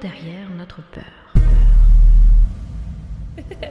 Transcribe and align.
derrière 0.00 0.48
notre 0.56 0.82
peur. 0.82 1.04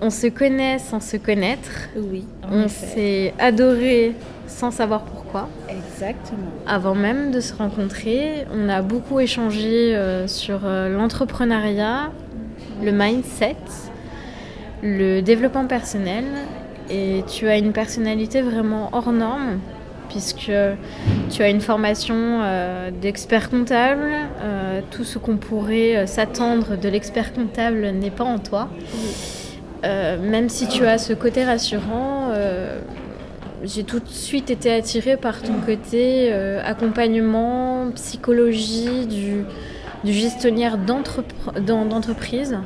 On 0.00 0.10
se 0.10 0.26
connaît 0.26 0.78
sans 0.78 1.00
se 1.00 1.16
connaître. 1.16 1.88
Oui, 1.96 2.26
en 2.42 2.52
On 2.52 2.68
s'est 2.68 3.32
adoré 3.38 4.14
sans 4.46 4.70
savoir 4.70 5.02
pourquoi. 5.02 5.48
Exactement. 5.68 6.50
Avant 6.66 6.94
même 6.94 7.30
de 7.30 7.40
se 7.40 7.54
rencontrer, 7.54 8.46
on 8.52 8.68
a 8.68 8.82
beaucoup 8.82 9.20
échangé 9.20 9.96
euh, 9.96 10.28
sur 10.28 10.60
euh, 10.64 10.90
l'entrepreneuriat, 10.90 12.10
le 12.82 12.92
mindset, 12.92 13.56
le 14.82 15.22
développement 15.22 15.66
personnel. 15.66 16.24
Et 16.90 17.24
tu 17.26 17.48
as 17.48 17.56
une 17.56 17.72
personnalité 17.72 18.42
vraiment 18.42 18.90
hors 18.92 19.12
norme, 19.12 19.58
puisque 20.08 20.52
tu 21.30 21.42
as 21.42 21.48
une 21.48 21.60
formation 21.60 22.14
euh, 22.16 22.90
d'expert 22.90 23.50
comptable. 23.50 24.10
Euh, 24.42 24.80
tout 24.90 25.04
ce 25.04 25.18
qu'on 25.18 25.36
pourrait 25.36 25.96
euh, 25.96 26.06
s'attendre 26.06 26.76
de 26.76 26.88
l'expert 26.88 27.32
comptable 27.32 27.90
n'est 27.90 28.10
pas 28.10 28.24
en 28.24 28.38
toi. 28.38 28.68
Même 29.84 30.48
si 30.48 30.66
tu 30.66 30.84
as 30.84 30.98
ce 30.98 31.12
côté 31.12 31.44
rassurant, 31.44 32.32
j'ai 33.62 33.84
tout 33.84 34.00
de 34.00 34.08
suite 34.08 34.50
été 34.50 34.72
attirée 34.72 35.16
par 35.16 35.42
ton 35.42 35.60
côté 35.64 36.32
accompagnement, 36.64 37.92
psychologie 37.94 39.06
du, 39.06 39.44
gestionnaire 40.04 40.76
d'entreprise. 40.76 42.58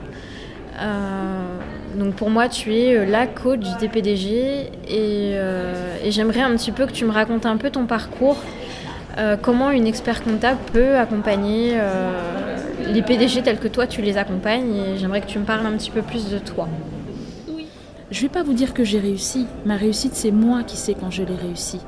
Donc 2.00 2.14
pour 2.14 2.30
moi, 2.30 2.48
tu 2.48 2.74
es 2.74 2.96
euh, 2.96 3.04
la 3.04 3.26
coach 3.26 3.60
des 3.78 3.88
PDG 3.88 4.30
et, 4.30 4.68
euh, 4.88 5.96
et 6.02 6.10
j'aimerais 6.10 6.40
un 6.40 6.56
petit 6.56 6.72
peu 6.72 6.86
que 6.86 6.92
tu 6.92 7.04
me 7.04 7.12
racontes 7.12 7.44
un 7.44 7.58
peu 7.58 7.68
ton 7.68 7.84
parcours, 7.84 8.38
euh, 9.18 9.36
comment 9.36 9.70
une 9.70 9.86
expert 9.86 10.24
comptable 10.24 10.58
peut 10.72 10.96
accompagner 10.96 11.76
les 12.86 13.02
PDG 13.02 13.42
tels 13.42 13.58
que 13.58 13.68
toi 13.68 13.86
tu 13.86 14.00
les 14.00 14.16
accompagnes 14.16 14.74
et 14.74 14.96
j'aimerais 14.96 15.20
que 15.20 15.26
tu 15.26 15.38
me 15.38 15.44
parles 15.44 15.66
un 15.66 15.72
petit 15.72 15.90
peu 15.90 16.00
plus 16.00 16.30
de 16.30 16.38
toi. 16.38 16.68
Je 18.10 18.22
vais 18.22 18.28
pas 18.28 18.42
vous 18.42 18.54
dire 18.54 18.72
que 18.72 18.82
j'ai 18.82 18.98
réussi. 18.98 19.46
Ma 19.66 19.76
réussite, 19.76 20.14
c'est 20.14 20.32
moi 20.32 20.62
qui 20.64 20.76
sais 20.76 20.96
quand 20.98 21.10
je 21.10 21.22
l'ai 21.22 21.36
réussi. 21.36 21.78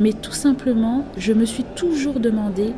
Mais 0.00 0.12
tout 0.12 0.32
simplement, 0.32 1.04
je 1.18 1.32
me 1.32 1.44
suis 1.44 1.64
toujours 1.64 2.20
demandé, 2.20 2.72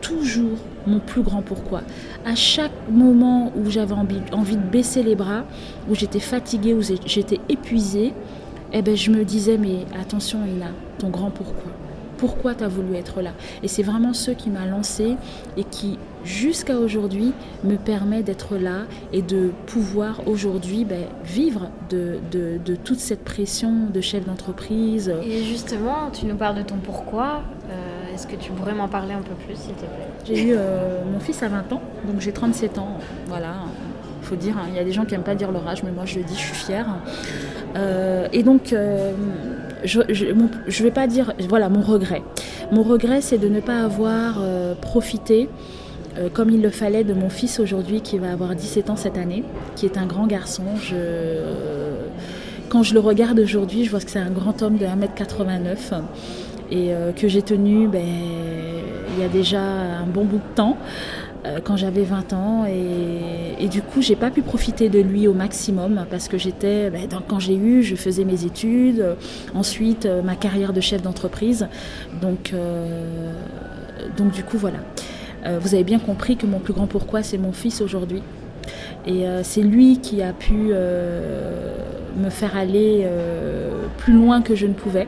toujours, 0.00 0.58
mon 0.86 0.98
plus 1.00 1.22
grand 1.22 1.42
pourquoi. 1.42 1.82
À 2.24 2.34
chaque 2.34 2.72
moment 2.90 3.52
où 3.56 3.70
j'avais 3.70 3.94
envie, 3.94 4.20
envie 4.32 4.56
de 4.56 4.62
baisser 4.62 5.02
les 5.02 5.14
bras, 5.16 5.44
où 5.90 5.94
j'étais 5.94 6.20
fatiguée, 6.20 6.74
où 6.74 6.82
j'étais 7.06 7.40
épuisée, 7.48 8.12
eh 8.72 8.82
ben, 8.82 8.96
je 8.96 9.10
me 9.10 9.24
disais, 9.24 9.58
mais 9.58 9.84
attention 10.00 10.38
Ina, 10.44 10.70
ton 10.98 11.08
grand 11.08 11.30
pourquoi. 11.30 11.70
Pourquoi 12.18 12.54
tu 12.54 12.64
as 12.64 12.68
voulu 12.68 12.94
être 12.94 13.20
là? 13.20 13.32
Et 13.62 13.68
c'est 13.68 13.82
vraiment 13.82 14.14
ce 14.14 14.30
qui 14.30 14.48
m'a 14.48 14.64
lancé 14.64 15.16
et 15.58 15.64
qui, 15.64 15.98
jusqu'à 16.24 16.78
aujourd'hui, 16.78 17.32
me 17.62 17.76
permet 17.76 18.22
d'être 18.22 18.56
là 18.56 18.84
et 19.12 19.20
de 19.20 19.50
pouvoir 19.66 20.22
aujourd'hui 20.26 20.86
ben, 20.86 21.02
vivre 21.26 21.68
de, 21.90 22.16
de- 22.32 22.58
de 22.64 22.74
toute 22.74 23.00
cette 23.00 23.22
pression 23.22 23.70
de 23.92 24.00
chef 24.00 24.24
d'entreprise. 24.24 25.12
Et 25.24 25.42
justement, 25.44 26.10
tu 26.10 26.24
nous 26.24 26.36
parles 26.36 26.56
de 26.56 26.62
ton 26.62 26.76
pourquoi. 26.82 27.42
Est-ce 28.16 28.26
que 28.26 28.36
tu 28.36 28.50
pourrais 28.50 28.72
m'en 28.72 28.88
parler 28.88 29.12
un 29.12 29.20
peu 29.20 29.34
plus, 29.34 29.56
s'il 29.56 29.74
te 29.74 29.80
plaît? 29.80 30.08
J'ai 30.24 30.42
eu 30.42 30.54
euh, 30.56 31.02
mon 31.04 31.20
fils 31.20 31.42
à 31.42 31.48
20 31.48 31.70
ans, 31.74 31.82
donc 32.06 32.18
j'ai 32.20 32.32
37 32.32 32.78
ans. 32.78 32.96
Voilà, 33.26 33.56
il 34.22 34.26
faut 34.26 34.36
dire, 34.36 34.56
hein, 34.56 34.68
il 34.70 34.74
y 34.74 34.78
a 34.78 34.84
des 34.84 34.92
gens 34.92 35.04
qui 35.04 35.12
n'aiment 35.12 35.22
pas 35.22 35.34
dire 35.34 35.52
leur 35.52 35.68
âge, 35.68 35.82
mais 35.82 35.90
moi 35.90 36.06
je 36.06 36.16
le 36.16 36.24
dis, 36.24 36.32
je 36.32 36.46
suis 36.46 36.54
fière. 36.54 36.86
Euh, 37.76 38.26
et 38.32 38.42
donc, 38.42 38.72
euh, 38.72 39.12
je 39.84 40.00
ne 40.00 40.82
vais 40.82 40.90
pas 40.90 41.06
dire, 41.06 41.34
voilà, 41.46 41.68
mon 41.68 41.82
regret. 41.82 42.22
Mon 42.72 42.84
regret, 42.84 43.20
c'est 43.20 43.36
de 43.36 43.50
ne 43.50 43.60
pas 43.60 43.80
avoir 43.82 44.40
profité 44.80 45.50
comme 46.32 46.48
il 46.48 46.62
le 46.62 46.70
fallait 46.70 47.04
de 47.04 47.12
mon 47.12 47.28
fils 47.28 47.60
aujourd'hui 47.60 48.00
qui 48.00 48.16
va 48.16 48.32
avoir 48.32 48.54
17 48.54 48.88
ans 48.88 48.96
cette 48.96 49.18
année, 49.18 49.44
qui 49.74 49.84
est 49.84 49.98
un 49.98 50.06
grand 50.06 50.26
garçon. 50.26 50.64
Quand 52.70 52.82
je 52.82 52.94
le 52.94 53.00
regarde 53.00 53.38
aujourd'hui, 53.38 53.84
je 53.84 53.90
vois 53.90 54.00
que 54.00 54.10
c'est 54.10 54.18
un 54.18 54.30
grand 54.30 54.62
homme 54.62 54.78
de 54.78 54.86
1m89 54.86 56.00
et 56.70 56.92
euh, 56.92 57.12
que 57.12 57.28
j'ai 57.28 57.42
tenu 57.42 57.88
ben, 57.88 58.02
il 58.02 59.22
y 59.22 59.24
a 59.24 59.28
déjà 59.28 59.60
un 59.60 60.06
bon 60.06 60.24
bout 60.24 60.38
de 60.38 60.54
temps 60.54 60.76
euh, 61.44 61.58
quand 61.62 61.76
j'avais 61.76 62.02
20 62.02 62.32
ans. 62.32 62.64
Et, 62.66 63.68
du 63.68 63.82
coup 63.82 64.00
j'ai 64.00 64.14
pas 64.14 64.30
pu 64.30 64.42
profiter 64.42 64.88
de 64.88 65.00
lui 65.00 65.26
au 65.26 65.32
maximum 65.32 66.06
parce 66.08 66.28
que 66.28 66.38
j'étais 66.38 66.88
ben, 66.88 67.08
quand 67.26 67.40
j'ai 67.40 67.56
eu 67.56 67.82
je 67.82 67.96
faisais 67.96 68.24
mes 68.24 68.44
études 68.44 69.00
euh, 69.00 69.14
ensuite 69.54 70.08
ma 70.24 70.36
carrière 70.36 70.72
de 70.72 70.80
chef 70.80 71.02
d'entreprise. 71.02 71.68
Donc 72.20 72.54
donc 74.16 74.32
du 74.32 74.44
coup 74.44 74.56
voilà. 74.56 74.78
Vous 75.60 75.74
avez 75.74 75.84
bien 75.84 75.98
compris 75.98 76.36
que 76.36 76.46
mon 76.46 76.58
plus 76.58 76.72
grand 76.72 76.86
pourquoi 76.86 77.22
c'est 77.22 77.38
mon 77.38 77.52
fils 77.52 77.80
aujourd'hui. 77.80 78.22
Et 79.06 79.24
c'est 79.42 79.62
lui 79.62 79.98
qui 79.98 80.22
a 80.22 80.32
pu 80.32 80.72
me 82.16 82.30
faire 82.30 82.56
aller 82.56 83.06
plus 83.98 84.12
loin 84.12 84.42
que 84.42 84.54
je 84.54 84.66
ne 84.66 84.74
pouvais. 84.74 85.06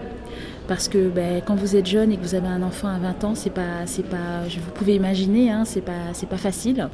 Parce 0.68 0.88
que 0.88 1.08
ben, 1.08 1.40
quand 1.44 1.54
vous 1.54 1.76
êtes 1.76 1.86
jeune 1.86 2.12
et 2.12 2.18
que 2.18 2.22
vous 2.22 2.34
avez 2.34 2.46
un 2.46 2.62
enfant 2.62 2.88
à 2.88 2.98
20 2.98 3.24
ans, 3.24 3.34
c'est 3.34 3.50
pas, 3.50 3.86
c'est 3.86 4.04
pas, 4.04 4.42
vous 4.46 4.70
pouvez 4.74 4.94
imaginer, 4.94 5.50
hein, 5.50 5.64
c'est 5.64 5.80
pas, 5.80 6.12
c'est 6.12 6.28
pas 6.28 6.36
facile. 6.36 6.88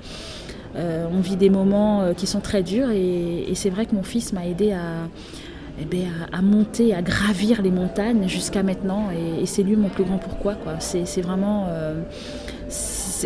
Euh, 0.77 1.07
on 1.13 1.21
vit 1.21 1.37
des 1.37 1.51
moments 1.51 2.03
euh, 2.03 2.15
qui 2.15 2.27
sont 2.27 2.41
très 2.41 2.63
durs 2.63 2.91
et, 2.91 3.53
c'est 3.55 3.71
vrai 3.71 3.87
que 3.87 3.95
mon 3.95 4.03
fils 4.03 4.33
m'a 4.33 4.47
aidé 4.47 4.73
à, 4.73 5.09
eh 5.81 5.85
ben, 5.85 6.07
à, 6.33 6.39
à 6.39 6.43
monter, 6.43 6.95
à 6.95 7.03
gravir 7.03 7.63
les 7.63 7.71
montagnes 7.71 8.29
jusqu'à 8.29 8.63
maintenant 8.63 9.09
et, 9.11 9.45
c'est 9.47 9.65
lui 9.65 9.75
mon 9.75 9.89
plus 9.89 10.05
grand 10.05 10.19
pourquoi. 10.19 10.55
Quoi. 10.55 10.75
C'est, 10.79 11.21
vraiment, 11.21 11.67
euh, 11.69 12.01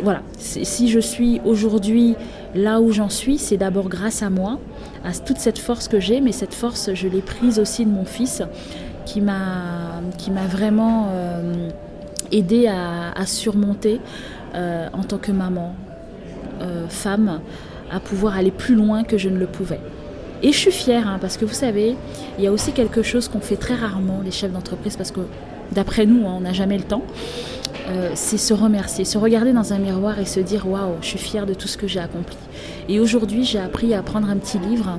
voilà. 0.03 0.22
Si 0.38 0.88
je 0.88 0.98
suis 0.98 1.42
aujourd'hui 1.44 2.16
là 2.54 2.81
où 2.81 2.91
j'en 2.91 3.10
suis, 3.10 3.37
c'est 3.37 3.58
d'abord 3.58 3.88
grâce 3.88 4.22
à 4.22 4.31
moi, 4.31 4.58
à 5.04 5.12
toute 5.12 5.38
cette 5.38 5.58
force 5.58 5.88
que 5.88 6.00
j'ai, 6.00 6.22
mais 6.22 6.32
cette 6.32 6.54
force, 6.54 6.94
je 6.94 7.06
l'ai 7.06 7.22
prise 7.22 7.58
aussi 7.58 7.84
de 7.84 7.91
mon 7.91 8.04
fils 8.04 8.42
qui 9.08 9.20
m'a 9.20 10.46
vraiment 10.48 11.08
euh, 11.10 11.70
aidé 12.30 12.66
à, 12.66 13.12
à 13.12 13.26
surmonter 13.26 14.00
euh, 14.54 14.88
en 14.92 15.02
tant 15.02 15.19
que 15.19 15.32
maman, 15.32 15.74
euh, 16.60 16.86
femme, 16.88 17.41
à 17.91 18.00
pouvoir 18.00 18.36
aller 18.36 18.50
plus 18.50 18.74
loin 18.74 19.04
que 19.04 19.16
je 19.16 19.28
ne 19.28 19.38
le 19.38 19.46
pouvais. 19.46 19.80
Et 20.42 20.52
je 20.52 20.58
suis 20.58 20.72
fière, 20.72 21.08
hein, 21.08 21.19
parce 21.20 21.36
que 21.36 21.44
vous 21.44 21.54
savez, 21.54 21.96
il 22.38 22.44
y 22.44 22.46
a 22.46 22.52
aussi 22.52 22.72
quelque 22.72 23.02
chose 23.02 23.28
qu'on 23.28 23.41
fait 23.41 23.56
très 23.56 23.74
rarement, 23.74 24.20
les 24.24 24.30
chefs 24.30 24.52
d'entreprise, 24.52 24.96
parce 24.96 25.10
que 25.10 25.20
d'après 25.72 26.06
nous, 26.06 26.26
hein, 26.26 26.34
on 26.36 26.40
n'a 26.40 26.52
jamais 26.52 26.76
le 26.78 26.84
temps, 26.84 27.02
c'est 28.14 28.36
se 28.36 28.52
remercier, 28.52 29.06
se 29.06 29.16
regarder 29.16 29.54
dans 29.54 29.72
un 29.72 29.78
miroir 29.78 30.19
et 30.19 30.26
se 30.26 30.40
dire 30.40 30.69
waouh, 30.69 30.96
je 31.00 31.06
suis 31.06 31.19
fière 31.19 31.46
de 31.46 31.54
tout 31.54 31.69
ce 31.69 31.78
que 31.78 31.86
j'ai 31.86 32.00
accompli. 32.00 32.36
Et 32.86 33.00
aujourd'hui, 33.00 33.44
j'ai 33.44 33.58
appris 33.58 33.94
à 33.94 34.02
prendre 34.02 34.28
un 34.28 34.36
petit 34.36 34.58
livre, 34.58 34.98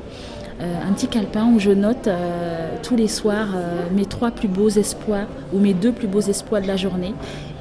un 0.59 0.91
petit 0.93 1.07
calepin 1.07 1.45
où 1.53 1.59
je 1.59 1.71
note 1.71 2.07
euh, 2.07 2.69
tous 2.83 2.95
les 2.95 3.07
soirs 3.07 3.49
euh, 3.55 3.83
mes 3.91 4.05
trois 4.05 4.31
plus 4.31 4.47
beaux 4.47 4.69
espoirs 4.69 5.27
ou 5.53 5.59
mes 5.59 5.73
deux 5.73 5.91
plus 5.91 6.07
beaux 6.07 6.19
espoirs 6.21 6.61
de 6.61 6.67
la 6.67 6.75
journée 6.75 7.13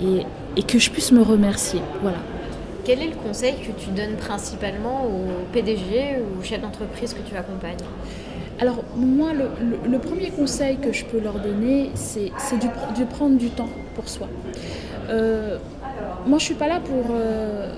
et, 0.03 0.22
et 0.56 0.62
que 0.62 0.78
je 0.78 0.91
puisse 0.91 1.12
me 1.12 1.22
remercier. 1.22 1.81
Voilà. 2.03 2.19
Quel 2.84 3.03
est 3.03 3.09
le 3.09 3.16
conseil 3.16 3.54
que 3.56 3.72
tu 3.81 3.91
donnes 3.91 4.16
principalement 4.19 5.04
aux 5.04 5.44
PDG 5.53 6.16
ou 6.20 6.41
aux 6.41 6.42
chefs 6.42 6.60
d'entreprise 6.60 7.12
que 7.14 7.20
tu 7.28 7.36
accompagnes? 7.36 7.76
Alors 8.60 8.82
moi, 8.97 9.32
le, 9.32 9.44
le- 9.65 9.88
le 9.88 9.98
premier 9.98 10.30
conseil 10.30 10.78
que 10.78 10.92
je 10.92 11.04
peux 11.04 11.20
leur 11.20 11.34
donner, 11.38 11.91
c'est 11.94 12.32
de 12.59 13.04
prendre 13.04 13.36
du 13.36 13.50
temps 13.50 13.69
pour 13.94 14.09
soi. 14.09 14.27
Euh, 15.10 15.59
moi, 16.27 16.39
je 16.39 16.45
suis 16.45 16.54
pas 16.54 16.66
là 16.66 16.80
pour... 16.80 17.04
euh, 17.12 17.71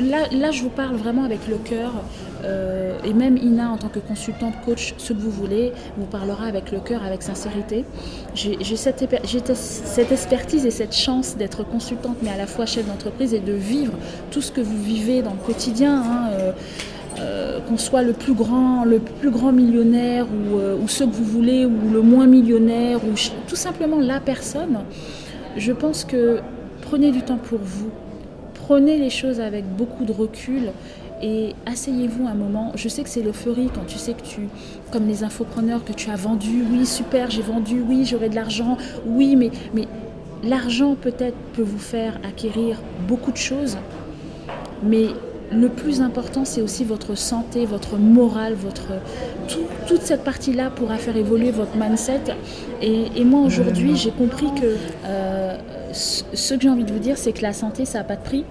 là, 0.00 0.24
là, 0.32 0.50
je 0.50 0.62
vous 0.62 0.68
parle 0.70 0.96
vraiment 0.96 1.22
avec 1.24 1.46
le 1.48 1.56
cœur. 1.56 1.92
Euh, 2.46 2.98
et 3.04 3.12
même 3.12 3.36
Ina, 3.36 3.70
en 3.70 3.76
tant 3.76 3.88
que 3.88 3.98
consultante, 3.98 4.54
coach, 4.64 4.94
ce 4.98 5.12
que 5.12 5.18
vous 5.18 5.30
voulez, 5.30 5.72
vous 5.96 6.06
parlera 6.06 6.46
avec 6.46 6.70
le 6.72 6.80
cœur, 6.80 7.02
avec 7.04 7.22
sincérité. 7.22 7.84
J'ai 8.34 8.76
cette, 8.76 9.02
expertise 10.12 10.66
et 10.66 10.70
cette 10.70 10.94
chance 10.94 11.36
d'être 11.36 11.64
consultante, 11.64 12.16
mais 12.22 12.30
à 12.30 12.36
la 12.36 12.46
fois 12.46 12.66
chef 12.66 12.86
d'entreprise 12.86 13.34
et 13.34 13.40
de 13.40 13.52
vivre 13.52 13.92
tout 14.30 14.40
ce 14.40 14.52
que 14.52 14.60
vous 14.60 14.82
vivez 14.82 15.22
dans 15.22 15.32
le 15.32 15.44
quotidien. 15.44 16.02
hein, 16.02 16.30
euh, 16.32 16.52
euh, 17.18 17.60
qu'on 17.60 17.78
soit 17.78 18.02
le 18.02 18.12
plus 18.12 18.34
grand, 18.34 18.84
le 18.84 18.98
plus 18.98 19.30
grand 19.30 19.50
millionnaire 19.50 20.26
ou, 20.26 20.82
ou 20.84 20.86
ce 20.86 21.02
que 21.04 21.08
vous 21.08 21.24
voulez, 21.24 21.64
ou 21.64 21.90
le 21.90 22.02
moins 22.02 22.26
millionnaire, 22.26 22.98
ou 23.02 23.14
tout 23.48 23.56
simplement 23.56 23.98
la 23.98 24.20
personne, 24.20 24.80
je 25.56 25.72
pense 25.72 26.04
que 26.04 26.40
prenez 26.82 27.12
du 27.12 27.22
temps 27.22 27.38
pour 27.38 27.58
vous. 27.58 27.90
Prenez 28.52 28.98
les 28.98 29.08
choses 29.08 29.40
avec 29.40 29.64
beaucoup 29.64 30.04
de 30.04 30.12
recul 30.12 30.72
et 31.22 31.54
asseyez-vous 31.66 32.26
un 32.26 32.34
moment. 32.34 32.72
Je 32.74 32.88
sais 32.88 33.02
que 33.02 33.08
c'est 33.08 33.22
l'euphorie 33.22 33.70
quand 33.74 33.86
tu 33.86 33.98
sais 33.98 34.12
que 34.12 34.22
tu, 34.22 34.48
comme 34.90 35.06
les 35.06 35.24
infopreneurs, 35.24 35.84
que 35.84 35.92
tu 35.92 36.10
as 36.10 36.16
vendu, 36.16 36.64
oui 36.70 36.86
super, 36.86 37.30
j'ai 37.30 37.42
vendu, 37.42 37.82
oui 37.86 38.04
j'aurai 38.04 38.28
de 38.28 38.34
l'argent, 38.34 38.76
oui 39.06 39.36
mais, 39.36 39.50
mais 39.74 39.86
l'argent 40.44 40.94
peut-être 40.94 41.36
peut 41.54 41.62
vous 41.62 41.78
faire 41.78 42.18
acquérir 42.24 42.80
beaucoup 43.08 43.32
de 43.32 43.36
choses, 43.36 43.78
mais 44.82 45.08
le 45.52 45.68
plus 45.68 46.00
important, 46.00 46.44
c'est 46.44 46.60
aussi 46.60 46.84
votre 46.84 47.16
santé, 47.16 47.66
votre 47.66 47.96
morale, 47.96 48.54
votre, 48.54 48.88
toute 49.86 50.02
cette 50.02 50.24
partie-là 50.24 50.70
pourra 50.70 50.96
faire 50.96 51.16
évoluer 51.16 51.50
votre 51.50 51.76
mindset. 51.76 52.22
Et, 52.82 53.24
moi, 53.24 53.40
aujourd'hui, 53.42 53.96
j'ai 53.96 54.10
compris 54.10 54.48
que 54.60 54.76
euh, 55.04 55.56
ce 55.92 56.54
que 56.54 56.60
j'ai 56.60 56.68
envie 56.68 56.84
de 56.84 56.92
vous 56.92 56.98
dire, 56.98 57.16
c'est 57.16 57.32
que 57.32 57.42
la 57.42 57.52
santé, 57.52 57.84
ça 57.84 57.98
n'a 57.98 58.04
pas 58.04 58.16
de 58.16 58.22
prix. 58.22 58.44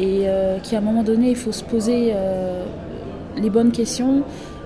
Et 0.00 0.22
euh, 0.24 0.58
qu'à 0.58 0.78
un 0.78 0.80
moment 0.80 1.02
donné, 1.02 1.28
il 1.28 1.36
faut 1.36 1.52
se 1.52 1.62
poser 1.62 2.12
euh, 2.14 2.64
les 3.36 3.50
bonnes 3.50 3.70
questions 3.70 4.22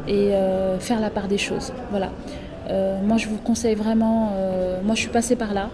et 0.07 0.33
faire 0.81 1.01
la 1.01 1.09
part 1.09 1.29
des 1.29 1.39
choses. 1.39 1.73
Voilà. 1.91 2.11
moi, 3.07 3.17
je 3.17 3.27
vous 3.27 3.39
conseille 3.39 3.75
vraiment. 3.75 4.33
moi, 4.85 4.95
je 4.95 5.01
suis 5.01 5.09
passée 5.09 5.35
par 5.35 5.55
là. 5.55 5.71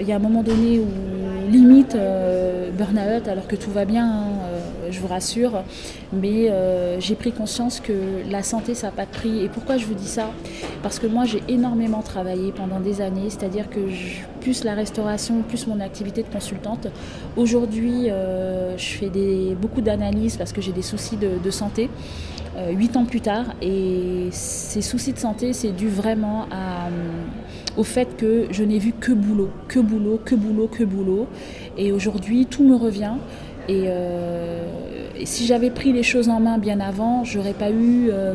Il 0.00 0.08
y 0.08 0.12
a 0.12 0.16
un 0.16 0.20
moment 0.20 0.42
donné 0.42 0.78
où 0.78 0.86
limite 1.50 1.94
burn-out, 2.78 3.28
alors 3.28 3.46
que 3.46 3.56
tout 3.56 3.70
va 3.70 3.84
bien. 3.84 4.06
Hein, 4.06 4.28
je 4.94 5.00
vous 5.00 5.08
rassure. 5.08 5.62
Mais 6.12 6.50
euh, 6.50 7.00
j'ai 7.00 7.14
pris 7.14 7.32
conscience 7.32 7.80
que 7.80 7.92
la 8.30 8.42
santé, 8.42 8.74
ça 8.74 8.88
n'a 8.88 8.92
pas 8.92 9.04
de 9.04 9.10
prix. 9.10 9.44
Et 9.44 9.48
pourquoi 9.48 9.76
je 9.76 9.86
vous 9.86 9.94
dis 9.94 10.08
ça? 10.08 10.30
Parce 10.82 10.98
que 10.98 11.06
moi, 11.06 11.24
j'ai 11.24 11.42
énormément 11.48 12.02
travaillé 12.02 12.52
pendant 12.52 12.80
des 12.80 13.00
années, 13.00 13.28
c'est-à-dire 13.28 13.68
que 13.68 13.80
plus 14.40 14.64
la 14.64 14.74
restauration, 14.74 15.42
plus 15.42 15.66
mon 15.66 15.80
activité 15.80 16.22
de 16.22 16.28
consultante. 16.28 16.88
Aujourd'hui, 17.36 18.10
euh, 18.10 18.76
je 18.78 18.96
fais 18.96 19.10
beaucoup 19.60 19.80
d'analyses 19.80 20.36
parce 20.36 20.52
que 20.52 20.60
j'ai 20.60 20.72
des 20.72 20.82
soucis 20.82 21.16
de, 21.16 21.50
santé. 21.50 21.90
Euh, 22.56 22.70
huit 22.70 22.96
ans 22.96 23.04
plus 23.04 23.20
tard, 23.20 23.46
et 23.60 24.28
ces 24.30 24.80
soucis 24.80 25.12
de 25.12 25.18
santé, 25.18 25.52
c'est 25.52 25.72
dû 25.72 25.88
vraiment 25.88 26.46
au 27.76 27.82
fait 27.82 28.16
que 28.16 28.46
je 28.50 28.62
n'ai 28.62 28.78
vu 28.78 28.92
que 28.92 29.12
boulot, 29.12 29.50
que 29.68 29.80
boulot, 29.80 30.20
que 30.24 30.34
boulot, 30.34 30.68
que 30.68 30.84
boulot. 30.84 31.26
Et 31.76 31.92
aujourd'hui, 31.92 32.46
tout 32.46 32.64
me 32.64 32.76
revient. 32.76 33.14
Euh, 33.70 34.64
et, 35.18 35.26
si 35.26 35.46
j'avais 35.46 35.70
pris 35.70 35.92
les 35.92 36.02
choses 36.02 36.28
en 36.28 36.40
main 36.40 36.58
bien 36.58 36.80
avant, 36.80 37.24
j'aurais 37.24 37.52
pas 37.52 37.70
eu, 37.70 38.08
euh, 38.10 38.34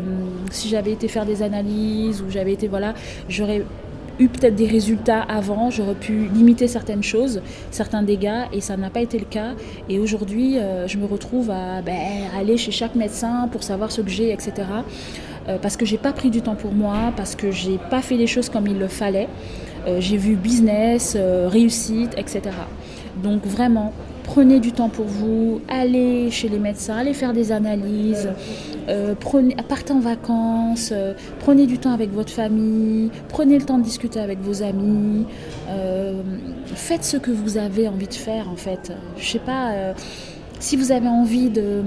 si 0.51 0.69
j'avais 0.69 0.91
été 0.91 1.07
faire 1.07 1.25
des 1.25 1.43
analyses 1.43 2.21
ou 2.21 2.29
j'avais 2.29 2.53
été, 2.53 2.67
voilà, 2.67 2.93
j'aurais 3.27 3.63
eu 4.19 4.27
peut-être 4.27 4.55
des 4.55 4.67
résultats 4.67 5.21
avant, 5.21 5.69
j'aurais 5.69 5.95
pu 5.95 6.27
limiter 6.33 6.67
certaines 6.67 7.03
choses, 7.03 7.41
certains 7.71 8.03
dégâts, 8.03 8.43
et 8.51 8.59
ça 8.59 8.75
n'a 8.75 8.89
pas 8.89 8.99
été 8.99 9.17
le 9.17 9.25
cas. 9.25 9.53
Et 9.87 9.99
aujourd'hui, 9.99 10.57
euh, 10.57 10.87
je 10.87 10.97
me 10.97 11.05
retrouve 11.05 11.49
à 11.51 11.81
ben, 11.81 11.95
aller 12.37 12.57
chez 12.57 12.71
chaque 12.71 12.95
médecin 12.95 13.47
pour 13.51 13.63
savoir 13.63 13.91
ce 13.91 14.01
que 14.01 14.09
j'ai, 14.09 14.31
etc. 14.31 14.53
parce 15.63 15.77
que 15.77 15.85
j'ai 15.85 15.97
pas 15.97 16.13
pris 16.13 16.29
du 16.29 16.41
temps 16.41 16.53
pour 16.53 16.73
moi, 16.73 17.11
parce 17.17 17.33
que 17.33 17.49
j'ai 17.49 17.79
pas 17.89 18.03
fait 18.03 18.17
les 18.17 18.27
choses 18.27 18.49
comme 18.49 18.67
il 18.67 18.77
le 18.77 18.87
fallait. 18.87 19.27
j'ai 19.97 20.17
vu 20.17 20.35
business, 20.35 21.17
réussite, 21.47 22.13
etc. 22.17 22.41
Donc 23.23 23.45
vraiment, 23.45 23.93
prenez 24.29 24.59
du 24.59 24.71
temps 24.71 24.89
pour 24.89 25.05
vous, 25.05 25.59
allez 25.67 26.29
chez 26.29 26.49
les 26.49 26.59
médecins, 26.59 26.97
allez 26.97 27.15
faire 27.15 27.33
des 27.33 27.51
analyses, 27.51 28.29
euh, 28.87 29.15
partez 29.67 29.91
en 29.91 29.99
vacances, 29.99 30.91
euh, 30.91 31.15
prenez 31.39 31.65
du 31.65 31.79
temps 31.79 31.93
avec 31.93 32.13
votre 32.13 32.29
famille, 32.31 33.09
prenez 33.27 33.57
le 33.57 33.65
temps 33.65 33.79
de 33.79 33.83
discuter 33.83 34.19
avec 34.19 34.39
vos 34.41 34.61
amis, 34.61 35.25
euh, 35.69 36.21
faites 36.65 37.03
ce 37.03 37.17
que 37.17 37.31
vous 37.31 37.57
avez 37.57 37.87
envie 37.87 38.07
de 38.07 38.13
faire 38.13 38.49
en 38.49 38.55
fait. 38.55 38.93
Je 39.17 39.25
sais 39.25 39.39
pas, 39.39 39.95
si 40.59 40.77
vous 40.77 40.91
avez 40.91 41.07
envie 41.07 41.49
de 41.49 41.81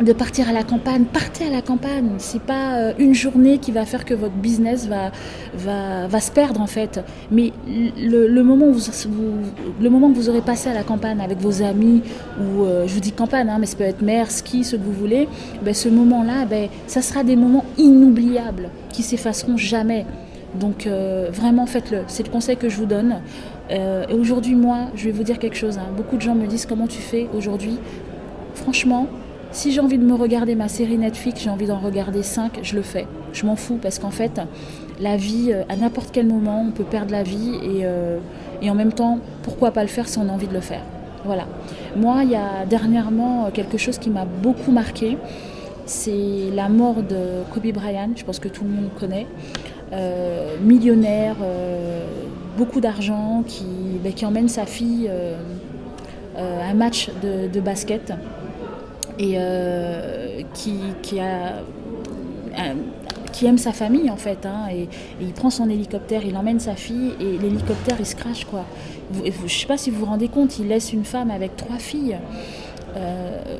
de 0.00 0.12
partir 0.12 0.48
à 0.48 0.52
la 0.52 0.62
campagne, 0.62 1.04
partez 1.04 1.46
à 1.46 1.50
la 1.50 1.60
campagne. 1.60 2.10
C'est 2.18 2.42
pas 2.42 2.78
euh, 2.78 2.92
une 2.98 3.14
journée 3.14 3.58
qui 3.58 3.72
va 3.72 3.84
faire 3.84 4.04
que 4.04 4.14
votre 4.14 4.34
business 4.34 4.86
va, 4.86 5.10
va, 5.54 6.06
va 6.06 6.20
se 6.20 6.30
perdre 6.30 6.60
en 6.60 6.66
fait. 6.66 7.00
Mais 7.30 7.52
le, 7.66 8.42
moment 8.42 8.66
où 8.66 8.74
vous, 8.74 8.90
le 9.80 9.90
moment 9.90 10.10
que 10.10 10.16
vous 10.16 10.28
aurez 10.28 10.40
passé 10.40 10.68
à 10.70 10.74
la 10.74 10.84
campagne 10.84 11.20
avec 11.20 11.38
vos 11.38 11.62
amis, 11.62 12.02
ou 12.40 12.64
euh, 12.64 12.86
je 12.86 12.94
vous 12.94 13.00
dis 13.00 13.12
campagne, 13.12 13.48
hein, 13.48 13.56
mais 13.58 13.66
ça 13.66 13.76
peut 13.76 13.84
être 13.84 14.02
mer, 14.02 14.30
ski, 14.30 14.62
ce 14.62 14.76
que 14.76 14.82
vous 14.82 14.92
voulez, 14.92 15.28
ben, 15.62 15.74
ce 15.74 15.88
moment-là, 15.88 16.44
ben, 16.44 16.68
ça 16.86 17.02
sera 17.02 17.24
des 17.24 17.36
moments 17.36 17.64
inoubliables 17.76 18.70
qui 18.90 19.02
s'effaceront 19.02 19.56
jamais. 19.56 20.06
Donc 20.54 20.86
euh, 20.86 21.28
vraiment 21.32 21.66
faites-le. 21.66 22.02
C'est 22.06 22.24
le 22.24 22.30
conseil 22.30 22.56
que 22.56 22.68
je 22.68 22.76
vous 22.76 22.86
donne. 22.86 23.20
et 23.68 24.14
aujourd'hui, 24.14 24.54
moi, 24.54 24.90
je 24.94 25.06
vais 25.06 25.10
vous 25.10 25.24
dire 25.24 25.38
quelque 25.38 25.56
chose. 25.56 25.76
Hein. 25.76 25.88
Beaucoup 25.96 26.16
de 26.16 26.22
gens 26.22 26.34
me 26.36 26.46
disent 26.46 26.66
comment 26.66 26.86
tu 26.86 27.00
fais 27.00 27.28
aujourd'hui? 27.34 27.78
Franchement, 28.54 29.08
si 29.50 29.72
j'ai 29.72 29.80
envie 29.80 29.98
de 29.98 30.04
me 30.04 30.14
regarder 30.14 30.54
ma 30.54 30.68
série 30.68 30.98
Netflix, 30.98 31.42
j'ai 31.42 31.50
envie 31.50 31.66
d'en 31.66 31.78
regarder 31.78 32.22
5, 32.22 32.60
je 32.62 32.76
le 32.76 32.82
fais. 32.82 33.06
Je 33.32 33.46
m'en 33.46 33.56
fous 33.56 33.78
parce 33.80 33.98
qu'en 33.98 34.10
fait, 34.10 34.40
la 35.00 35.16
vie, 35.16 35.52
euh, 35.52 35.62
à 35.68 35.76
n'importe 35.76 36.10
quel 36.12 36.26
moment, 36.26 36.64
on 36.66 36.70
peut 36.70 36.84
perdre 36.84 37.12
la 37.12 37.22
vie 37.22 37.54
et, 37.62 37.84
euh, 37.84 38.18
et, 38.60 38.70
en 38.70 38.74
même 38.74 38.92
temps, 38.92 39.18
pourquoi 39.42 39.70
pas 39.70 39.82
le 39.82 39.88
faire 39.88 40.08
si 40.08 40.18
on 40.18 40.28
a 40.28 40.32
envie 40.32 40.48
de 40.48 40.54
le 40.54 40.60
faire? 40.60 40.82
Voilà. 41.24 41.46
Moi, 41.96 42.24
il 42.24 42.30
y 42.30 42.36
a 42.36 42.66
dernièrement 42.68 43.46
euh, 43.46 43.50
quelque 43.50 43.78
chose 43.78 43.98
qui 43.98 44.10
m'a 44.10 44.24
beaucoup 44.24 44.70
marqué. 44.70 45.16
C'est 45.86 46.50
la 46.54 46.68
mort 46.68 47.02
de 47.02 47.42
Kobe 47.52 47.72
Bryant, 47.72 48.10
je 48.14 48.24
pense 48.24 48.38
que 48.38 48.48
tout 48.48 48.64
le 48.64 48.70
monde 48.70 48.90
connaît. 49.00 49.26
millionnaire, 50.62 51.36
beaucoup 52.58 52.82
d'argent, 52.82 53.42
qui, 53.46 53.64
ben, 54.04 54.12
qui 54.12 54.26
emmène 54.26 54.48
sa 54.48 54.66
fille 54.66 55.10
à 56.36 56.70
un 56.70 56.74
match 56.74 57.08
de 57.22 57.60
basket 57.60 58.12
et 59.18 59.34
euh, 59.36 60.42
qui, 60.54 60.78
qui, 61.02 61.20
a, 61.20 61.62
qui 63.32 63.46
aime 63.46 63.58
sa 63.58 63.72
famille 63.72 64.10
en 64.10 64.16
fait. 64.16 64.46
Hein, 64.46 64.66
et, 64.72 64.88
il 65.20 65.32
prend 65.32 65.50
son 65.50 65.68
hélicoptère, 65.68 66.24
il 66.24 66.36
emmène 66.36 66.60
sa 66.60 66.74
fille 66.74 67.12
et 67.20 67.38
l'hélicoptère 67.38 67.96
il 67.98 68.06
se 68.06 68.16
crache 68.16 68.44
quoi. 68.44 68.64
je 69.14 69.20
ne 69.20 69.48
sais 69.48 69.66
pas 69.66 69.76
si 69.76 69.90
vous 69.90 70.00
vous 70.00 70.06
rendez 70.06 70.28
compte, 70.28 70.58
il 70.58 70.68
laisse 70.68 70.92
une 70.92 71.04
femme 71.04 71.30
avec 71.30 71.56
trois 71.56 71.78
filles. 71.78 72.18
Euh, 72.96 73.58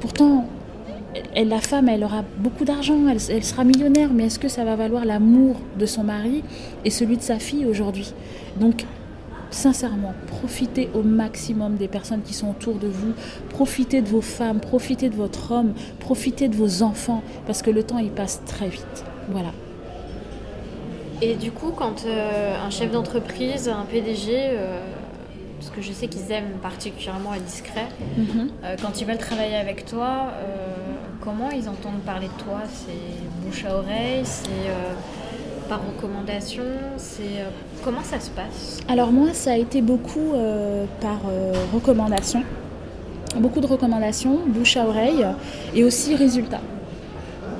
pourtant, 0.00 0.46
elle, 1.34 1.48
la 1.48 1.60
femme, 1.60 1.88
elle 1.88 2.04
aura 2.04 2.24
beaucoup 2.38 2.64
d'argent, 2.64 3.08
elle, 3.08 3.18
elle, 3.30 3.44
sera 3.44 3.64
millionnaire, 3.64 4.10
mais 4.12 4.26
est-ce 4.26 4.38
que 4.38 4.48
ça 4.48 4.64
va 4.64 4.76
valoir 4.76 5.04
l'amour 5.04 5.56
de 5.78 5.86
son 5.86 6.04
mari 6.04 6.42
et 6.84 6.90
celui 6.90 7.16
de 7.16 7.22
sa 7.22 7.38
fille 7.38 7.66
aujourd'hui? 7.66 8.12
Donc 8.58 8.84
sincèrement, 9.54 10.14
profitez 10.26 10.90
au 10.94 11.02
maximum 11.02 11.76
des 11.76 11.88
personnes 11.88 12.22
qui 12.22 12.34
sont 12.34 12.50
autour 12.50 12.74
de 12.74 12.88
vous, 12.88 13.12
profitez 13.50 14.02
de 14.02 14.08
vos 14.08 14.20
femmes, 14.20 14.60
profitez 14.60 15.08
de 15.08 15.14
votre 15.14 15.52
homme, 15.52 15.74
profitez 16.00 16.48
de 16.48 16.56
vos 16.56 16.82
enfants, 16.82 17.22
parce 17.46 17.62
que 17.62 17.70
le 17.70 17.82
temps, 17.82 17.98
il 17.98 18.10
passe 18.10 18.42
très 18.44 18.68
vite. 18.68 19.04
Voilà. 19.30 19.52
Et 21.22 21.34
du 21.34 21.52
coup, 21.52 21.70
quand 21.70 22.04
euh, 22.04 22.54
un 22.66 22.70
chef 22.70 22.90
d'entreprise, 22.90 23.68
un 23.68 23.84
PDG, 23.84 24.32
euh, 24.32 24.80
parce 25.58 25.70
que 25.70 25.80
je 25.80 25.92
sais 25.92 26.08
qu'ils 26.08 26.30
aiment 26.32 26.58
particulièrement 26.60 27.32
être 27.34 27.44
discrets, 27.44 27.88
mhm. 28.18 28.50
euh, 28.64 28.76
quand 28.82 29.00
ils 29.00 29.06
veulent 29.06 29.18
travailler 29.18 29.56
avec 29.56 29.86
toi, 29.86 30.32
comment 31.22 31.50
ils 31.50 31.68
entendent 31.68 32.02
parler 32.04 32.26
de 32.26 32.42
toi? 32.42 32.62
C'est 32.66 33.46
bouche 33.46 33.64
à 33.64 33.76
oreille 33.76 34.22
C'est 34.24 34.50
par 35.68 35.80
recommandation 35.86 36.62
C'est 36.96 37.22
euh, 37.22 37.48
comment 37.84 38.02
ça 38.02 38.20
se 38.20 38.30
passe? 38.30 38.80
Alors 38.88 39.12
moi, 39.12 39.28
ça 39.32 39.52
a 39.52 39.56
été 39.56 39.82
beaucoup 39.82 40.32
euh, 40.34 40.84
par 41.00 41.20
euh, 41.28 41.52
recommandation, 41.72 42.42
beaucoup 43.36 43.60
de 43.60 43.66
recommandations, 43.66 44.40
bouche 44.46 44.76
à 44.76 44.86
oreille, 44.86 45.26
et 45.74 45.84
aussi 45.84 46.14
résultats. 46.14 46.60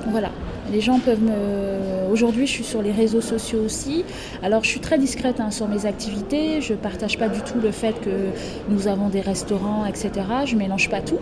Voilà. 0.07 0.29
Les 0.71 0.81
gens 0.81 0.99
peuvent 0.99 1.21
me. 1.21 2.11
Aujourd'hui, 2.11 2.47
je 2.47 2.51
suis 2.51 2.63
sur 2.63 2.81
les 2.81 2.91
réseaux 2.91 3.21
sociaux 3.21 3.59
aussi. 3.63 4.03
Alors, 4.41 4.63
je 4.63 4.69
suis 4.69 4.79
très 4.79 4.97
discrète 4.97 5.39
hein, 5.39 5.51
sur 5.51 5.67
mes 5.67 5.85
activités. 5.85 6.59
Je 6.61 6.73
ne 6.73 6.77
partage 6.77 7.19
pas 7.19 7.29
du 7.29 7.41
tout 7.41 7.59
le 7.61 7.69
fait 7.69 7.93
que 8.01 8.31
nous 8.69 8.87
avons 8.87 9.09
des 9.09 9.21
restaurants, 9.21 9.85
etc. 9.85 10.11
Je 10.45 10.55
mélange 10.55 10.89
pas 10.89 11.01
tout. 11.01 11.19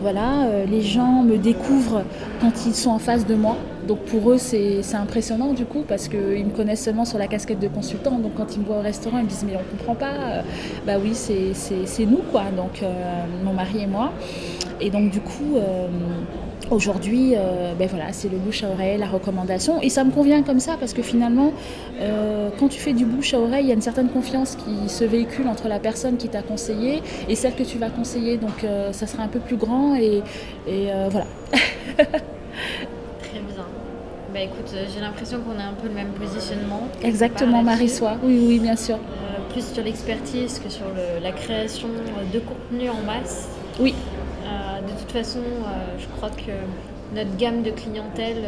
Voilà, 0.00 0.64
les 0.70 0.82
gens 0.82 1.22
me 1.22 1.38
découvrent 1.38 2.02
quand 2.40 2.66
ils 2.66 2.74
sont 2.74 2.90
en 2.90 2.98
face 2.98 3.26
de 3.26 3.34
moi. 3.34 3.56
Donc 3.86 4.00
pour 4.00 4.32
eux, 4.32 4.38
c'est 4.38 4.82
impressionnant 4.94 5.52
du 5.52 5.64
coup 5.64 5.84
parce 5.86 6.08
qu'ils 6.08 6.44
me 6.44 6.50
connaissent 6.50 6.84
seulement 6.84 7.04
sur 7.04 7.18
la 7.18 7.28
casquette 7.28 7.60
de 7.60 7.68
consultant. 7.68 8.18
Donc 8.18 8.32
quand 8.36 8.54
ils 8.54 8.60
me 8.60 8.64
voient 8.64 8.78
au 8.78 8.82
restaurant, 8.82 9.18
ils 9.18 9.24
me 9.24 9.28
disent 9.28 9.44
mais 9.46 9.56
on 9.56 9.76
comprend 9.76 9.94
pas. 9.94 10.12
Euh, 10.12 10.42
bah 10.86 10.94
oui, 11.02 11.12
c'est 11.14 12.06
nous 12.06 12.22
quoi. 12.30 12.44
Donc 12.56 12.82
euh, 12.82 13.24
mon 13.44 13.52
mari 13.52 13.82
et 13.82 13.86
moi. 13.86 14.12
Et 14.80 14.90
donc 14.90 15.10
du 15.10 15.20
coup. 15.20 15.56
Euh, 16.70 16.74
aujourd'hui, 16.74 17.34
ben 17.78 17.88
voilà, 17.88 18.12
c'est 18.12 18.28
le 18.28 18.38
bouche 18.38 18.62
à 18.64 18.70
oreille, 18.70 18.98
la 18.98 19.06
recommandation. 19.06 19.80
Et 19.82 19.90
ça 19.90 20.04
me 20.04 20.10
convient 20.10 20.42
comme 20.42 20.60
ça 20.60 20.76
parce 20.78 20.92
que 20.92 21.02
finalement, 21.02 21.52
quand 22.58 22.68
tu 22.68 22.80
fais 22.80 22.92
du 22.92 23.04
bouche 23.04 23.34
à 23.34 23.40
oreille, 23.40 23.64
il 23.64 23.68
y 23.68 23.70
a 23.70 23.74
une 23.74 23.80
certaine 23.80 24.08
confiance 24.08 24.56
qui 24.56 24.88
se 24.88 25.04
véhicule 25.04 25.48
entre 25.48 25.68
la 25.68 25.78
personne 25.78 26.16
qui 26.16 26.28
t'a 26.28 26.42
conseillé 26.42 27.02
et 27.28 27.34
celle 27.34 27.54
que 27.54 27.62
tu 27.62 27.78
vas 27.78 27.90
conseiller. 27.90 28.36
Donc 28.36 28.64
ça 28.92 29.06
sera 29.06 29.22
un 29.22 29.28
peu 29.28 29.40
plus 29.40 29.56
grand 29.56 29.94
et, 29.94 30.22
et 30.66 30.88
voilà. 31.10 31.26
Bah 34.36 34.42
écoute, 34.42 34.70
euh, 34.74 34.84
j'ai 34.92 35.00
l'impression 35.00 35.38
qu'on 35.40 35.58
a 35.58 35.64
un 35.64 35.72
peu 35.72 35.88
le 35.88 35.94
même 35.94 36.10
positionnement. 36.10 36.82
Exactement, 37.02 37.62
Marie-Soie. 37.62 38.18
Oui, 38.22 38.44
oui, 38.46 38.58
bien 38.58 38.76
sûr. 38.76 38.96
Euh, 38.96 39.52
plus 39.52 39.72
sur 39.72 39.82
l'expertise 39.82 40.58
que 40.58 40.68
sur 40.68 40.84
la 41.22 41.32
création 41.32 41.88
de 42.34 42.38
contenu 42.40 42.90
en 42.90 43.00
masse. 43.06 43.48
Oui. 43.80 43.94
Euh, 45.06 45.18
de 45.18 45.22
toute 45.22 45.24
façon, 45.24 45.40
je 45.98 46.06
crois 46.16 46.30
que 46.30 46.52
notre 47.14 47.36
gamme 47.36 47.62
de 47.62 47.70
clientèle 47.70 48.44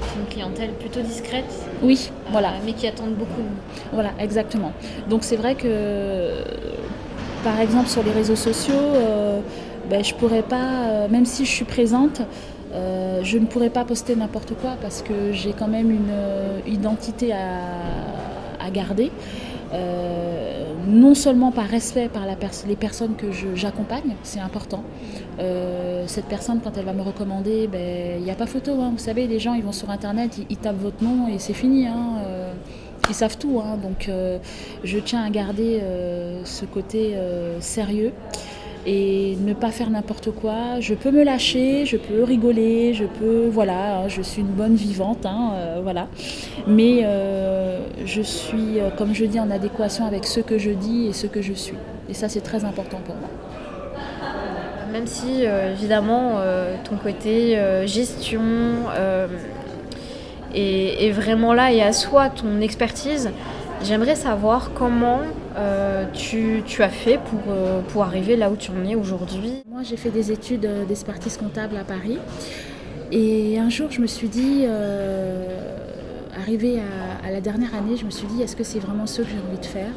c'est 0.00 0.20
une 0.20 0.26
clientèle 0.26 0.70
plutôt 0.74 1.00
discrète. 1.00 1.52
Oui, 1.82 2.10
voilà. 2.30 2.52
Mais 2.64 2.72
qui 2.72 2.86
attendent 2.86 3.14
beaucoup. 3.14 3.42
Voilà, 3.92 4.10
exactement. 4.20 4.72
Donc 5.10 5.24
c'est 5.24 5.36
vrai 5.36 5.54
que, 5.56 6.44
par 7.42 7.60
exemple, 7.60 7.88
sur 7.88 8.04
les 8.04 8.12
réseaux 8.12 8.36
sociaux, 8.36 8.74
ben, 9.90 10.04
je 10.04 10.14
pourrais 10.14 10.42
pas, 10.42 11.08
même 11.10 11.26
si 11.26 11.44
je 11.44 11.50
suis 11.50 11.64
présente, 11.64 12.22
je 12.72 13.38
ne 13.38 13.46
pourrais 13.46 13.70
pas 13.70 13.84
poster 13.84 14.14
n'importe 14.14 14.54
quoi 14.54 14.76
parce 14.80 15.02
que 15.02 15.32
j'ai 15.32 15.52
quand 15.52 15.68
même 15.68 15.90
une 15.90 16.72
identité 16.72 17.32
à, 17.32 18.70
garder. 18.70 19.10
Non 20.88 21.14
seulement 21.14 21.52
par 21.52 21.66
respect 21.66 22.08
par 22.08 22.26
la 22.26 22.34
les 22.66 22.76
personnes 22.76 23.14
que 23.16 23.26
j'accompagne, 23.54 24.16
c'est 24.22 24.40
important. 24.40 24.82
cette 26.06 26.24
personne, 26.24 26.60
quand 26.62 26.76
elle 26.76 26.84
va 26.84 26.92
me 26.92 27.02
recommander, 27.02 27.68
ben, 27.68 28.18
il 28.18 28.24
n'y 28.24 28.30
a 28.30 28.34
pas 28.34 28.46
photo. 28.46 28.72
Hein. 28.80 28.90
Vous 28.92 29.02
savez, 29.02 29.26
les 29.26 29.38
gens, 29.38 29.54
ils 29.54 29.62
vont 29.62 29.72
sur 29.72 29.90
Internet, 29.90 30.38
ils, 30.48 30.56
tapent 30.56 30.80
votre 30.80 31.04
nom 31.04 31.28
et 31.28 31.38
c'est 31.38 31.52
fini. 31.52 31.86
Hein 31.86 32.16
ils 33.08 33.14
savent 33.14 33.38
tout. 33.38 33.60
Hein. 33.60 33.76
donc 33.82 34.08
euh, 34.08 34.38
je 34.84 34.98
tiens 34.98 35.24
à 35.24 35.30
garder 35.30 35.80
euh, 35.82 36.44
ce 36.44 36.64
côté 36.64 37.14
euh, 37.14 37.60
sérieux 37.60 38.12
et 38.86 39.36
ne 39.40 39.52
pas 39.52 39.70
faire 39.70 39.90
n'importe 39.90 40.30
quoi. 40.30 40.80
Je 40.80 40.94
peux 40.94 41.10
me 41.10 41.22
lâcher, 41.22 41.84
je 41.84 41.96
peux 41.96 42.22
rigoler, 42.22 42.94
je 42.94 43.04
peux, 43.04 43.48
voilà, 43.48 44.08
je 44.08 44.22
suis 44.22 44.40
une 44.40 44.48
bonne 44.48 44.74
vivante, 44.74 45.26
hein, 45.26 45.52
voilà. 45.82 46.08
Mais 46.66 47.04
je 48.04 48.22
suis, 48.22 48.78
comme 48.96 49.14
je 49.14 49.24
dis, 49.24 49.40
en 49.40 49.50
adéquation 49.50 50.06
avec 50.06 50.26
ce 50.26 50.40
que 50.40 50.58
je 50.58 50.70
dis 50.70 51.06
et 51.06 51.12
ce 51.12 51.26
que 51.26 51.42
je 51.42 51.52
suis. 51.52 51.76
Et 52.08 52.14
ça, 52.14 52.28
c'est 52.28 52.40
très 52.40 52.64
important 52.64 52.98
pour 53.04 53.16
moi. 53.16 53.28
Même 54.92 55.06
si, 55.06 55.44
évidemment, 55.44 56.40
ton 56.84 56.96
côté 56.96 57.58
gestion 57.86 58.42
est, 60.54 61.10
vraiment 61.10 61.54
là 61.54 61.72
et 61.72 61.82
à 61.82 61.92
soi 61.92 62.30
ton 62.30 62.60
expertise. 62.60 63.30
J'aimerais 63.84 64.16
savoir 64.16 64.72
comment 64.74 65.20
euh, 65.58 66.04
tu, 66.12 66.62
as 66.82 66.88
fait 66.88 67.18
pour, 67.18 67.40
euh, 67.48 67.80
pour 67.88 68.04
arriver 68.04 68.36
là 68.36 68.48
où 68.48 68.56
tu 68.56 68.70
en 68.70 68.88
es 68.88 68.94
aujourd'hui. 68.94 69.62
Moi, 69.68 69.82
j'ai 69.82 69.96
fait 69.96 70.10
des 70.10 70.30
études 70.30 70.64
euh, 70.64 70.84
d'expertise 70.84 71.36
comptable 71.36 71.76
à 71.76 71.84
Paris. 71.84 72.18
Et 73.10 73.58
un 73.58 73.68
jour, 73.68 73.90
je 73.90 74.00
me 74.00 74.06
suis 74.06 74.28
dit, 74.28 74.66
arrivé 76.38 76.78
à, 77.24 77.30
la 77.30 77.40
dernière 77.40 77.74
année, 77.74 77.96
je 77.96 78.04
me 78.04 78.10
suis 78.10 78.26
dit, 78.26 78.42
est-ce 78.42 78.54
que 78.54 78.64
c'est 78.64 78.78
vraiment 78.78 79.06
ce 79.06 79.22
que 79.22 79.28
j'ai 79.28 79.38
envie 79.48 79.58
de 79.58 79.66
faire? 79.66 79.94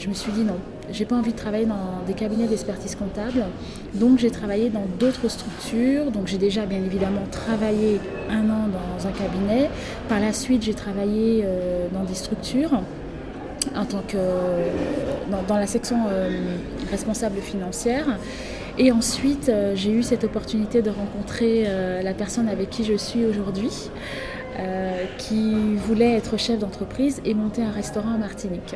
Je 0.00 0.08
me 0.08 0.14
suis 0.14 0.32
dit 0.32 0.44
non. 0.44 0.56
J'ai 0.90 1.04
pas 1.04 1.14
envie 1.14 1.32
de 1.32 1.36
travailler 1.36 1.66
dans 1.66 2.02
des 2.06 2.14
cabinets 2.14 2.46
d'expertise 2.46 2.94
comptable. 2.94 3.44
Donc 3.92 4.18
j'ai 4.18 4.30
travaillé 4.30 4.70
dans 4.70 4.86
d'autres 4.98 5.28
structures. 5.28 6.10
Donc 6.10 6.26
j'ai 6.26 6.38
déjà 6.38 6.64
bien 6.64 6.78
évidemment 6.78 7.26
travaillé 7.30 8.00
un 8.30 8.48
an 8.48 8.68
dans 8.68 9.06
un 9.06 9.12
cabinet. 9.12 9.68
Par 10.08 10.18
la 10.18 10.32
suite, 10.32 10.62
j'ai 10.62 10.72
travaillé 10.72 11.42
euh, 11.44 11.86
dans 11.92 12.04
des 12.04 12.14
structures 12.14 12.80
en 13.76 13.84
tant 13.84 14.02
que 14.06 14.16
dans, 15.48 15.56
la 15.56 15.66
section 15.66 16.06
euh, 16.08 16.30
responsable 16.90 17.40
financière. 17.40 18.18
Et 18.78 18.92
ensuite, 18.92 19.48
euh, 19.48 19.72
j'ai 19.74 19.90
eu 19.92 20.02
cette 20.02 20.24
opportunité 20.24 20.82
de 20.82 20.90
rencontrer 20.90 21.66
la 22.02 22.14
personne 22.14 22.48
avec 22.48 22.70
qui 22.70 22.84
je 22.84 22.94
suis 22.94 23.24
aujourd'hui. 23.24 23.90
Euh, 24.58 25.04
qui 25.16 25.76
voulait 25.76 26.16
être 26.16 26.36
chef 26.36 26.58
d'entreprise 26.58 27.22
et 27.24 27.32
monter 27.34 27.62
un 27.62 27.70
restaurant 27.70 28.10
en 28.16 28.18
Martinique. 28.18 28.74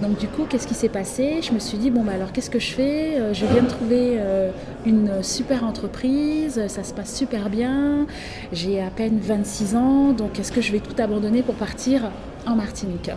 Donc 0.00 0.18
du 0.18 0.28
coup, 0.28 0.44
qu'est-ce 0.48 0.68
qui 0.68 0.74
s'est 0.74 0.90
passé? 0.90 1.40
Je 1.42 1.52
me 1.52 1.58
suis 1.58 1.78
dit, 1.78 1.90
bon, 1.90 2.04
bah, 2.04 2.12
alors 2.12 2.30
qu'est-ce 2.30 2.50
que 2.50 2.60
je 2.60 2.72
fais? 2.72 3.18
Euh, 3.18 3.34
Je 3.34 3.44
viens 3.46 3.62
de 3.62 3.68
trouver 3.68 4.16
euh, 4.18 4.50
une 4.86 5.22
super 5.22 5.64
entreprise, 5.64 6.64
ça 6.68 6.84
se 6.84 6.92
passe 6.92 7.16
super 7.16 7.48
bien, 7.48 8.06
j'ai 8.52 8.80
à 8.80 8.90
peine 8.90 9.18
26 9.18 9.74
ans, 9.74 10.12
donc 10.12 10.38
est-ce 10.38 10.52
que 10.52 10.60
je 10.60 10.70
vais 10.70 10.80
tout 10.80 10.94
abandonner 11.02 11.42
pour 11.42 11.54
partir? 11.54 12.10
En 12.46 12.56
Martinique 12.56 13.10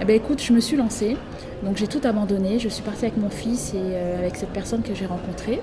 Eh 0.00 0.04
bien 0.04 0.16
écoute, 0.16 0.42
je 0.42 0.52
me 0.52 0.60
suis 0.60 0.76
lancée. 0.76 1.16
Donc 1.62 1.76
j'ai 1.76 1.86
tout 1.86 2.00
abandonné, 2.02 2.58
je 2.58 2.68
suis 2.68 2.82
partie 2.82 3.04
avec 3.04 3.16
mon 3.16 3.30
fils 3.30 3.72
et 3.74 3.96
avec 4.18 4.34
cette 4.34 4.50
personne 4.50 4.82
que 4.82 4.94
j'ai 4.94 5.06
rencontrée 5.06 5.60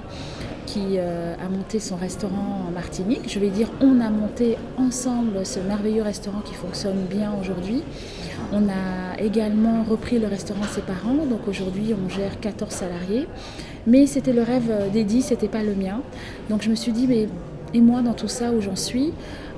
qui 0.72 0.98
euh, 0.98 1.34
a 1.44 1.50
monté 1.50 1.80
son 1.80 1.96
restaurant 1.96 2.66
en 2.68 2.72
Martinique. 2.72 3.24
Je 3.28 3.40
vais 3.40 3.50
dire, 3.50 3.68
on 3.82 4.00
a 4.02 4.10
monté 4.12 4.56
ensemble 4.78 5.44
ce 5.44 5.60
merveilleux 5.60 6.04
restaurant 6.04 6.42
qui 6.42 6.54
fonctionne 6.54 7.06
bien 7.10 7.32
aujourd'hui. 7.42 7.84
On 8.54 8.70
a 8.70 9.20
également 9.20 9.84
repris 9.84 10.20
le 10.20 10.28
restaurant 10.28 10.62
de 10.62 10.68
ses 10.68 10.82
parents, 10.82 11.26
donc 11.26 11.48
aujourd'hui 11.48 11.94
on 11.94 12.08
gère 12.08 12.40
14 12.40 12.72
salariés. 12.72 13.28
Mais 13.88 14.06
c'était 14.06 14.34
le 14.34 14.44
rêve 14.44 14.92
d'Eddie, 14.94 15.24
c'était 15.24 15.48
pas 15.48 15.64
le 15.64 15.74
mien. 15.74 16.02
Donc 16.50 16.62
je 16.62 16.70
me 16.70 16.76
suis 16.76 16.92
dit, 16.92 17.08
mais 17.08 17.28
et 17.74 17.82
moi 17.82 18.02
dans 18.02 18.14
tout 18.14 18.28
ça 18.28 18.52
où 18.52 18.62
j'en 18.62 18.76
suis, 18.76 19.12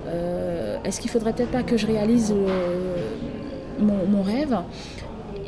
euh, 0.07 0.77
est-ce 0.83 0.99
qu'il 0.99 1.11
faudrait 1.11 1.33
peut-être 1.33 1.51
pas 1.51 1.63
que 1.63 1.77
je 1.77 1.87
réalise 1.87 2.33
euh, 2.35 2.90
mon 3.81 4.21
rêve 4.21 4.57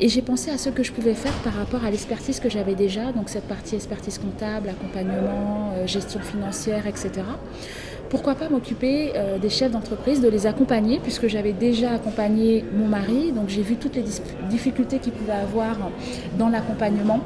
et 0.00 0.08
j'ai 0.08 0.22
pensé 0.22 0.50
à 0.50 0.58
ce 0.58 0.70
que 0.70 0.82
je 0.82 0.92
pouvais 0.92 1.14
faire 1.14 1.32
par 1.44 1.54
rapport 1.54 1.84
à 1.84 1.90
l'expertise 1.90 2.40
que 2.40 2.48
j'avais 2.48 2.74
déjà, 2.74 3.12
donc 3.12 3.28
cette 3.28 3.44
partie 3.44 3.76
expertise 3.76 4.18
comptable, 4.18 4.68
accompagnement, 4.68 5.72
euh, 5.76 5.86
gestion 5.86 6.20
financière, 6.20 6.86
etc. 6.88 7.10
Pourquoi 8.10 8.34
pas 8.34 8.48
m'occuper 8.48 9.12
euh, 9.14 9.38
des 9.38 9.50
chefs 9.50 9.70
d'entreprise, 9.70 10.20
de 10.20 10.28
les 10.28 10.46
accompagner, 10.46 10.98
puisque 10.98 11.28
j'avais 11.28 11.52
déjà 11.52 11.92
accompagné 11.92 12.64
mon 12.76 12.88
mari, 12.88 13.30
donc 13.30 13.48
j'ai 13.48 13.62
vu 13.62 13.76
toutes 13.76 13.94
les 13.94 14.04
difficultés 14.50 14.98
qu'il 14.98 15.12
pouvait 15.12 15.32
avoir 15.32 15.76
dans 16.38 16.48
l'accompagnement 16.48 17.20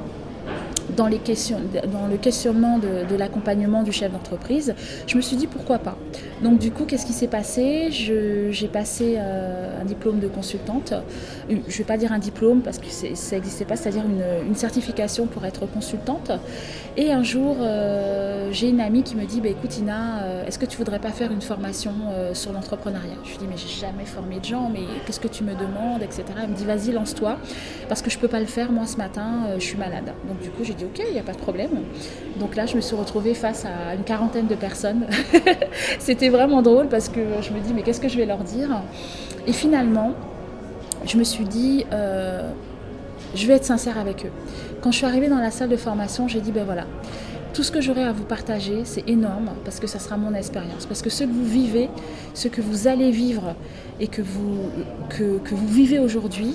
dans, 0.98 1.06
le 1.08 2.16
questionnement 2.16 2.78
de, 2.78 3.16
l'accompagnement 3.16 3.82
du 3.82 3.92
chef 3.92 4.12
d'entreprise, 4.12 4.74
je 5.06 5.16
me 5.16 5.22
suis 5.22 5.36
dit 5.36 5.46
pourquoi 5.46 5.78
pas. 5.78 5.96
Donc 6.42 6.58
du 6.58 6.70
coup, 6.70 6.84
qu'est-ce 6.84 7.06
qui 7.06 7.12
s'est 7.12 7.28
passé? 7.28 7.88
J'ai 7.90 8.68
passé 8.68 9.14
euh, 9.16 9.80
un 9.80 9.84
diplôme 9.84 10.18
de 10.18 10.28
consultante. 10.28 10.92
Je 11.48 11.54
ne 11.54 11.60
vais 11.60 11.84
pas 11.84 11.96
dire 11.96 12.12
un 12.12 12.18
diplôme 12.18 12.62
parce 12.62 12.78
que 12.78 12.86
ça 12.88 13.36
n'existait 13.36 13.64
pas, 13.64 13.76
c'est-à-dire 13.76 14.04
une, 14.04 14.54
certification 14.54 15.26
pour 15.26 15.44
être 15.44 15.66
consultante. 15.66 16.32
Et 16.96 17.12
un 17.12 17.22
jour, 17.22 17.58
euh, 17.60 18.48
j'ai 18.50 18.68
une 18.68 18.80
amie 18.80 19.04
qui 19.04 19.14
me 19.14 19.24
dit, 19.24 19.40
bah, 19.40 19.48
écoute 19.48 19.78
Ina, 19.78 20.22
euh, 20.22 20.46
est-ce 20.46 20.58
que 20.58 20.66
tu 20.66 20.76
voudrais 20.78 20.98
pas 20.98 21.10
faire 21.10 21.30
une 21.30 21.42
formation 21.42 21.92
sur 22.32 22.52
l'entrepreneuriat? 22.52 23.14
Je 23.24 23.30
lui 23.30 23.38
dis, 23.38 23.46
mais 23.48 23.56
j'ai 23.56 23.68
jamais 23.68 24.04
formé 24.04 24.40
de 24.40 24.44
gens, 24.44 24.68
mais 24.68 24.80
qu'est-ce 25.06 25.20
que 25.20 25.28
tu 25.28 25.44
me 25.44 25.54
demandes, 25.54 26.02
etc. 26.02 26.24
Elle 26.42 26.50
me 26.50 26.56
dit, 26.56 26.64
vas-y, 26.64 26.90
lance-toi, 26.90 27.38
parce 27.88 28.02
que 28.02 28.10
je 28.10 28.18
peux 28.18 28.26
pas 28.26 28.40
le 28.40 28.46
faire, 28.46 28.72
moi 28.72 28.86
ce 28.86 28.96
matin, 28.96 29.48
je 29.58 29.64
suis 29.64 29.78
malade. 29.78 30.12
Donc 30.26 30.40
du 30.40 30.50
coup, 30.50 30.64
j'ai 30.64 30.74
dit, 30.74 30.84
ok, 30.88 31.02
il 31.06 31.12
n'y 31.12 31.20
a 31.20 31.22
pas 31.22 31.32
de 31.32 31.38
problème. 31.38 31.70
Donc 32.38 32.56
là, 32.56 32.66
je 32.66 32.76
me 32.76 32.80
suis 32.80 32.96
retrouvée 32.96 33.34
face 33.34 33.64
à 33.64 33.94
une 33.94 34.04
quarantaine 34.04 34.46
de 34.46 34.54
personnes. 34.54 35.06
C'était 35.98 36.28
vraiment 36.28 36.62
drôle 36.62 36.88
parce 36.88 37.08
que 37.08 37.20
je 37.40 37.50
me 37.52 37.60
dis, 37.60 37.72
mais 37.74 37.82
qu'est-ce 37.82 38.00
que 38.00 38.08
je 38.08 38.16
vais 38.16 38.26
leur 38.26 38.38
dire? 38.38 38.82
Et 39.46 39.52
finalement, 39.52 40.12
je 41.04 41.16
me 41.16 41.24
suis 41.24 41.44
dit, 41.44 41.84
euh, 41.92 42.50
je 43.34 43.46
vais 43.46 43.54
être 43.54 43.64
sincère 43.64 43.98
avec 43.98 44.26
eux. 44.26 44.32
Quand 44.80 44.90
je 44.90 44.98
suis 44.98 45.06
arrivée 45.06 45.28
dans 45.28 45.38
la 45.38 45.50
salle 45.50 45.68
de 45.68 45.76
formation, 45.76 46.28
j'ai 46.28 46.40
dit, 46.40 46.52
ben 46.52 46.64
voilà, 46.64 46.84
tout 47.54 47.62
ce 47.62 47.72
que 47.72 47.80
j'aurai 47.80 48.04
à 48.04 48.12
vous 48.12 48.24
partager, 48.24 48.82
c'est 48.84 49.08
énorme 49.08 49.50
parce 49.64 49.80
que 49.80 49.86
ça 49.86 49.98
sera 49.98 50.16
mon 50.16 50.34
expérience. 50.34 50.86
Parce 50.86 51.02
que 51.02 51.10
ce 51.10 51.24
que 51.24 51.30
vous 51.30 51.44
vivez, 51.44 51.88
ce 52.34 52.48
que 52.48 52.60
vous 52.60 52.88
allez 52.88 53.10
vivre 53.10 53.54
et 54.00 54.06
que 54.06 54.22
vous, 54.22 54.70
que, 55.08 55.38
que 55.38 55.54
vous 55.54 55.66
vivez 55.66 55.98
aujourd'hui, 55.98 56.54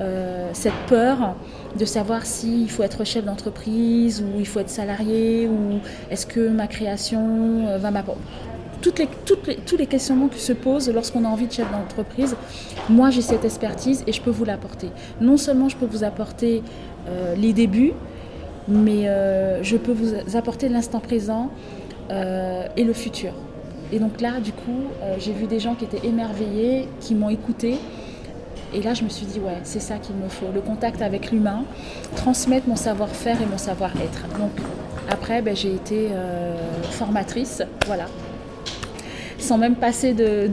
euh, 0.00 0.50
cette 0.52 0.74
peur 0.88 1.36
de 1.78 1.84
savoir 1.84 2.26
s'il 2.26 2.68
faut 2.68 2.82
être 2.82 3.04
chef 3.04 3.24
d'entreprise 3.24 4.22
ou 4.22 4.40
il 4.40 4.46
faut 4.46 4.58
être 4.58 4.70
salarié 4.70 5.46
ou 5.48 5.78
est-ce 6.10 6.26
que 6.26 6.48
ma 6.48 6.66
création 6.66 7.66
euh, 7.68 7.78
va 7.78 7.90
m'apporter. 7.92 8.20
Toutes 8.82 8.98
les, 8.98 9.08
toutes 9.24 9.46
les, 9.46 9.56
tous 9.56 9.76
les 9.76 9.86
questionnements 9.86 10.28
qui 10.28 10.40
se 10.40 10.52
posent 10.52 10.90
lorsqu'on 10.90 11.24
a 11.24 11.28
envie 11.28 11.46
de 11.46 11.52
chef 11.52 11.70
d'entreprise, 11.70 12.36
moi 12.88 13.10
j'ai 13.10 13.22
cette 13.22 13.44
expertise 13.44 14.02
et 14.06 14.12
je 14.12 14.20
peux 14.20 14.30
vous 14.30 14.44
l'apporter. 14.44 14.90
Non 15.20 15.36
seulement 15.36 15.68
je 15.68 15.76
peux 15.76 15.86
vous 15.86 16.02
apporter 16.04 16.62
euh, 17.08 17.34
les 17.36 17.52
débuts, 17.52 17.92
mais 18.66 19.04
je 19.62 19.76
peux 19.76 19.92
vous 19.92 20.36
apporter 20.36 20.70
l'instant 20.70 20.98
présent 20.98 21.50
et 22.10 22.84
le 22.84 22.92
futur. 22.94 23.32
Et 23.92 23.98
donc 23.98 24.22
là, 24.22 24.40
du 24.40 24.52
coup, 24.52 24.84
j'ai 25.18 25.32
vu 25.32 25.46
des 25.46 25.60
gens 25.60 25.74
qui 25.74 25.84
étaient 25.84 26.06
émerveillés, 26.06 26.88
qui 27.00 27.14
m'ont 27.14 27.28
écouté 27.28 27.76
et 28.74 28.82
là, 28.82 28.92
je 28.92 29.04
me 29.04 29.08
suis 29.08 29.26
dit, 29.26 29.38
ouais, 29.38 29.58
c'est 29.62 29.80
ça 29.80 29.96
qu'il 29.98 30.16
me 30.16 30.28
faut, 30.28 30.46
le 30.52 30.60
contact 30.60 31.00
avec 31.00 31.30
l'humain, 31.30 31.64
transmettre 32.16 32.68
mon 32.68 32.76
savoir-faire 32.76 33.40
et 33.40 33.46
mon 33.46 33.58
savoir-être. 33.58 34.26
Donc 34.38 34.50
après, 35.10 35.42
ben, 35.42 35.54
j'ai 35.54 35.72
été 35.72 36.08
euh, 36.10 36.56
formatrice, 36.90 37.62
voilà. 37.86 38.06
Sans 39.38 39.58
même 39.58 39.76
passer 39.76 40.12
de, 40.14 40.46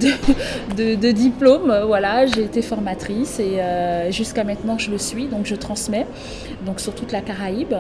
diplôme, 1.12 1.74
voilà, 1.88 2.26
j'ai 2.28 2.44
été 2.44 2.62
formatrice 2.62 3.40
et 3.40 3.60
euh, 3.62 4.12
jusqu'à 4.12 4.44
maintenant 4.44 4.78
je 4.78 4.92
le 4.92 4.98
suis, 4.98 5.28
donc 5.28 5.46
je 5.46 5.56
transmets, 5.56 6.06
donc 6.66 6.80
sur 6.80 6.94
toute 6.94 7.12
la 7.12 7.22
Caraïbe. 7.22 7.74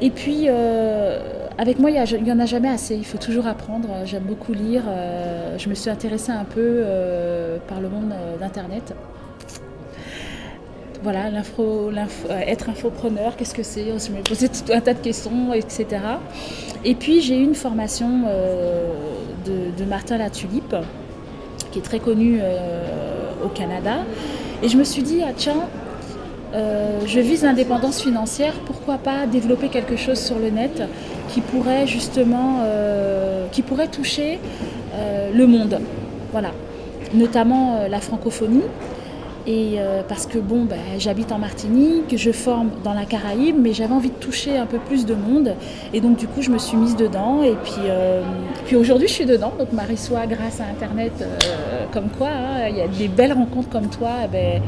Et 0.00 0.10
puis, 0.10 0.44
euh, 0.48 1.20
avec 1.56 1.78
moi, 1.78 1.90
il 1.90 2.22
n'y 2.22 2.32
en 2.32 2.38
a 2.40 2.46
jamais 2.46 2.68
assez. 2.68 2.94
Il 2.94 3.06
faut 3.06 3.16
toujours 3.16 3.46
apprendre. 3.46 3.88
J'aime 4.04 4.24
beaucoup 4.24 4.52
lire. 4.52 4.82
je 5.56 5.68
me 5.68 5.74
suis 5.74 5.88
intéressée 5.88 6.32
un 6.32 6.44
peu 6.44 6.82
par 7.68 7.80
le 7.80 7.88
monde 7.88 8.12
d'Internet 8.40 8.92
voilà, 11.04 11.28
l'info, 11.28 11.90
euh, 11.90 12.38
être 12.46 12.70
infopreneur, 12.70 13.36
qu'est-ce 13.36 13.52
que 13.52 13.62
c'est 13.62 13.84
Je 13.84 14.10
me 14.10 14.22
posais 14.22 14.48
tout 14.48 14.72
un 14.72 14.80
tas 14.80 14.94
de 14.94 15.00
questions, 15.00 15.52
etc. 15.52 15.86
Et 16.82 16.94
puis 16.94 17.20
j'ai 17.20 17.36
eu 17.36 17.44
une 17.44 17.54
formation 17.54 18.22
euh, 18.26 18.88
de, 19.44 19.84
Martin 19.84 20.16
Latulipe, 20.16 20.74
qui 21.70 21.78
est 21.78 21.82
très 21.82 21.98
connu 21.98 22.38
euh, 22.40 22.86
au 23.44 23.48
Canada. 23.48 23.98
Et 24.62 24.70
je 24.70 24.78
me 24.78 24.84
suis 24.84 25.02
dit, 25.02 25.20
ah 25.22 25.32
tiens, 25.36 25.68
je 27.06 27.20
vise 27.20 27.42
l'indépendance 27.42 28.00
financière, 28.00 28.54
pourquoi 28.64 28.96
pas 28.96 29.26
développer 29.26 29.68
quelque 29.68 29.96
chose 29.96 30.18
sur 30.18 30.38
le 30.38 30.48
net 30.48 30.82
qui 31.28 31.40
pourrait 31.40 31.86
justement, 31.86 32.62
qui 33.50 33.60
pourrait 33.62 33.88
toucher 33.88 34.38
le 35.34 35.46
monde. 35.46 35.80
Voilà, 36.30 36.52
notamment 37.12 37.80
la 37.90 38.00
francophonie. 38.00 38.62
Et 39.46 39.74
euh, 39.76 40.00
parce 40.08 40.26
que 40.26 40.38
bon, 40.38 40.64
ben, 40.64 40.78
j'habite 40.98 41.30
en 41.30 41.38
Martinique, 41.38 42.16
je 42.16 42.32
forme 42.32 42.70
dans 42.82 42.94
la 42.94 43.04
Caraïbe, 43.04 43.56
mais 43.60 43.74
j'avais 43.74 43.92
envie 43.92 44.08
de 44.08 44.14
toucher 44.14 44.56
un 44.56 44.64
peu 44.64 44.78
plus 44.78 45.04
de 45.04 45.14
monde. 45.14 45.54
Et 45.92 46.00
donc 46.00 46.16
du 46.16 46.26
coup, 46.26 46.40
je 46.40 46.50
me 46.50 46.58
suis 46.58 46.78
mise 46.78 46.96
dedans. 46.96 47.42
Et 47.42 47.56
puis, 47.62 47.82
euh, 47.86 48.22
puis 48.64 48.76
aujourd'hui, 48.76 49.06
je 49.06 49.12
suis 49.12 49.26
dedans. 49.26 49.52
Donc 49.58 49.72
Marie 49.72 49.98
soit 49.98 50.26
grâce 50.26 50.60
à 50.60 50.64
Internet, 50.64 51.12
euh, 51.20 51.84
comme 51.92 52.08
quoi, 52.08 52.28
hein, 52.28 52.68
il 52.70 52.76
y 52.76 52.80
a 52.80 52.88
des 52.88 53.08
belles 53.08 53.34
rencontres 53.34 53.68
comme 53.68 53.88
toi. 53.88 54.12
Eh 54.24 54.28
ben, 54.28 54.62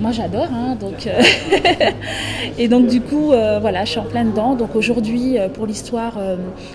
moi 0.00 0.10
j'adore. 0.10 0.48
Hein, 0.52 0.76
donc, 0.80 1.08
et 2.58 2.66
donc 2.66 2.88
du 2.88 3.02
coup, 3.02 3.26
voilà, 3.26 3.84
je 3.84 3.90
suis 3.90 4.00
en 4.00 4.04
plein 4.04 4.24
dedans. 4.24 4.56
Donc 4.56 4.74
aujourd'hui, 4.74 5.36
pour 5.54 5.66
l'histoire, 5.66 6.18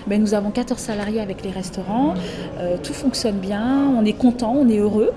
ben, 0.06 0.22
nous 0.22 0.32
avons 0.32 0.50
14 0.50 0.80
salariés 0.80 1.20
avec 1.20 1.44
les 1.44 1.50
restaurants. 1.50 2.14
tout 2.82 2.94
fonctionne 2.94 3.36
bien, 3.36 3.92
on 3.98 4.06
est 4.06 4.14
content, 4.14 4.54
on 4.56 4.68
est 4.70 4.78
heureux. 4.78 5.12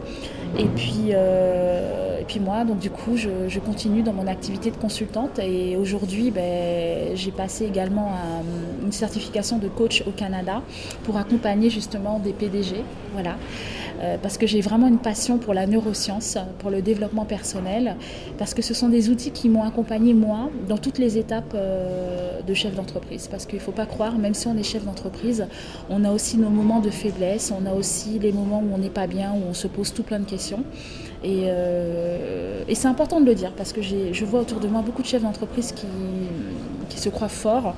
Et 0.58 0.66
puis, 0.66 1.10
euh, 1.12 2.20
et 2.20 2.24
puis 2.26 2.40
moi, 2.40 2.64
donc 2.64 2.80
du 2.80 2.90
coup, 2.90 3.16
je, 3.16 3.60
continue 3.60 4.02
dans 4.02 4.14
mon 4.14 4.28
activité 4.28 4.72
de 4.72 4.78
consultante. 4.78 5.40
Et 5.40 5.78
aujourd'hui, 5.78 6.32
ben, 6.32 7.16
j'ai 7.16 7.32
passé 7.32 7.66
également 7.66 8.12
une 8.84 8.92
certification 8.92 9.58
de 9.58 9.68
coach 9.68 10.04
au 10.08 10.12
Canada 10.12 10.62
pour 11.04 11.18
accompagner 11.18 11.70
justement 11.70 12.20
des 12.20 12.34
PDG. 12.34 12.84
Voilà. 13.14 13.36
Euh, 14.02 14.18
parce 14.22 14.38
que 14.38 14.48
j'ai 14.48 14.62
vraiment 14.62 14.88
une 14.88 15.00
passion 15.00 15.38
pour 15.38 15.54
la 15.54 15.68
neuroscience, 15.68 16.38
pour 16.60 16.70
le 16.70 16.82
développement 16.82 17.26
personnel, 17.26 17.96
parce 18.38 18.54
que 18.54 18.62
ce 18.62 18.74
sont 18.74 18.88
des 18.88 19.10
outils 19.10 19.32
qui 19.32 19.50
m'ont 19.50 19.64
accompagné 19.64 20.14
moi 20.14 20.50
dans 20.68 20.78
toutes 20.78 21.00
les 21.00 21.18
étapes 21.18 21.54
euh, 21.54 22.42
de 22.42 22.54
chef 22.54 22.76
d'entreprise. 22.76 23.28
Parce 23.28 23.46
qu'il 23.46 23.60
ne 23.60 23.64
faut 23.64 23.72
pas 23.72 23.86
croire, 23.86 24.18
même 24.18 24.34
si 24.34 24.48
on 24.48 24.58
est 24.58 24.64
chef 24.64 24.86
d'entreprise, 24.86 25.48
on 25.90 26.06
a 26.06 26.12
aussi 26.12 26.38
nos 26.38 26.50
moments 26.50 26.80
de 26.80 26.90
faiblesse, 26.90 27.52
on 27.52 27.66
a 27.66 27.74
aussi 27.74 28.20
les 28.20 28.32
moments 28.32 28.60
où 28.60 28.74
on 28.74 28.78
n'est 28.78 28.90
pas 28.90 29.08
bien, 29.08 29.34
où 29.34 29.50
on 29.50 29.54
se 29.54 29.68
pose 29.68 29.94
tout 29.94 30.04
plein 30.04 30.20
de 30.20 30.26
questions. 30.26 30.64
Et, 31.22 31.44
euh, 31.48 32.64
et 32.70 32.76
c'est 32.76 32.88
important 32.88 33.20
de 33.20 33.26
le 33.26 33.36
dire 33.36 33.52
parce 33.52 33.74
que 33.74 33.82
je 33.82 34.26
vois 34.26 34.40
autour 34.40 34.62
de 34.62 34.70
moi 34.70 34.82
beaucoup 34.82 35.02
de 35.02 35.08
chefs 35.08 35.22
d'entreprise 35.22 35.74
qui, 35.74 35.86
qui 36.90 37.00
se 37.00 37.10
croient 37.10 37.30
forts, 37.30 37.76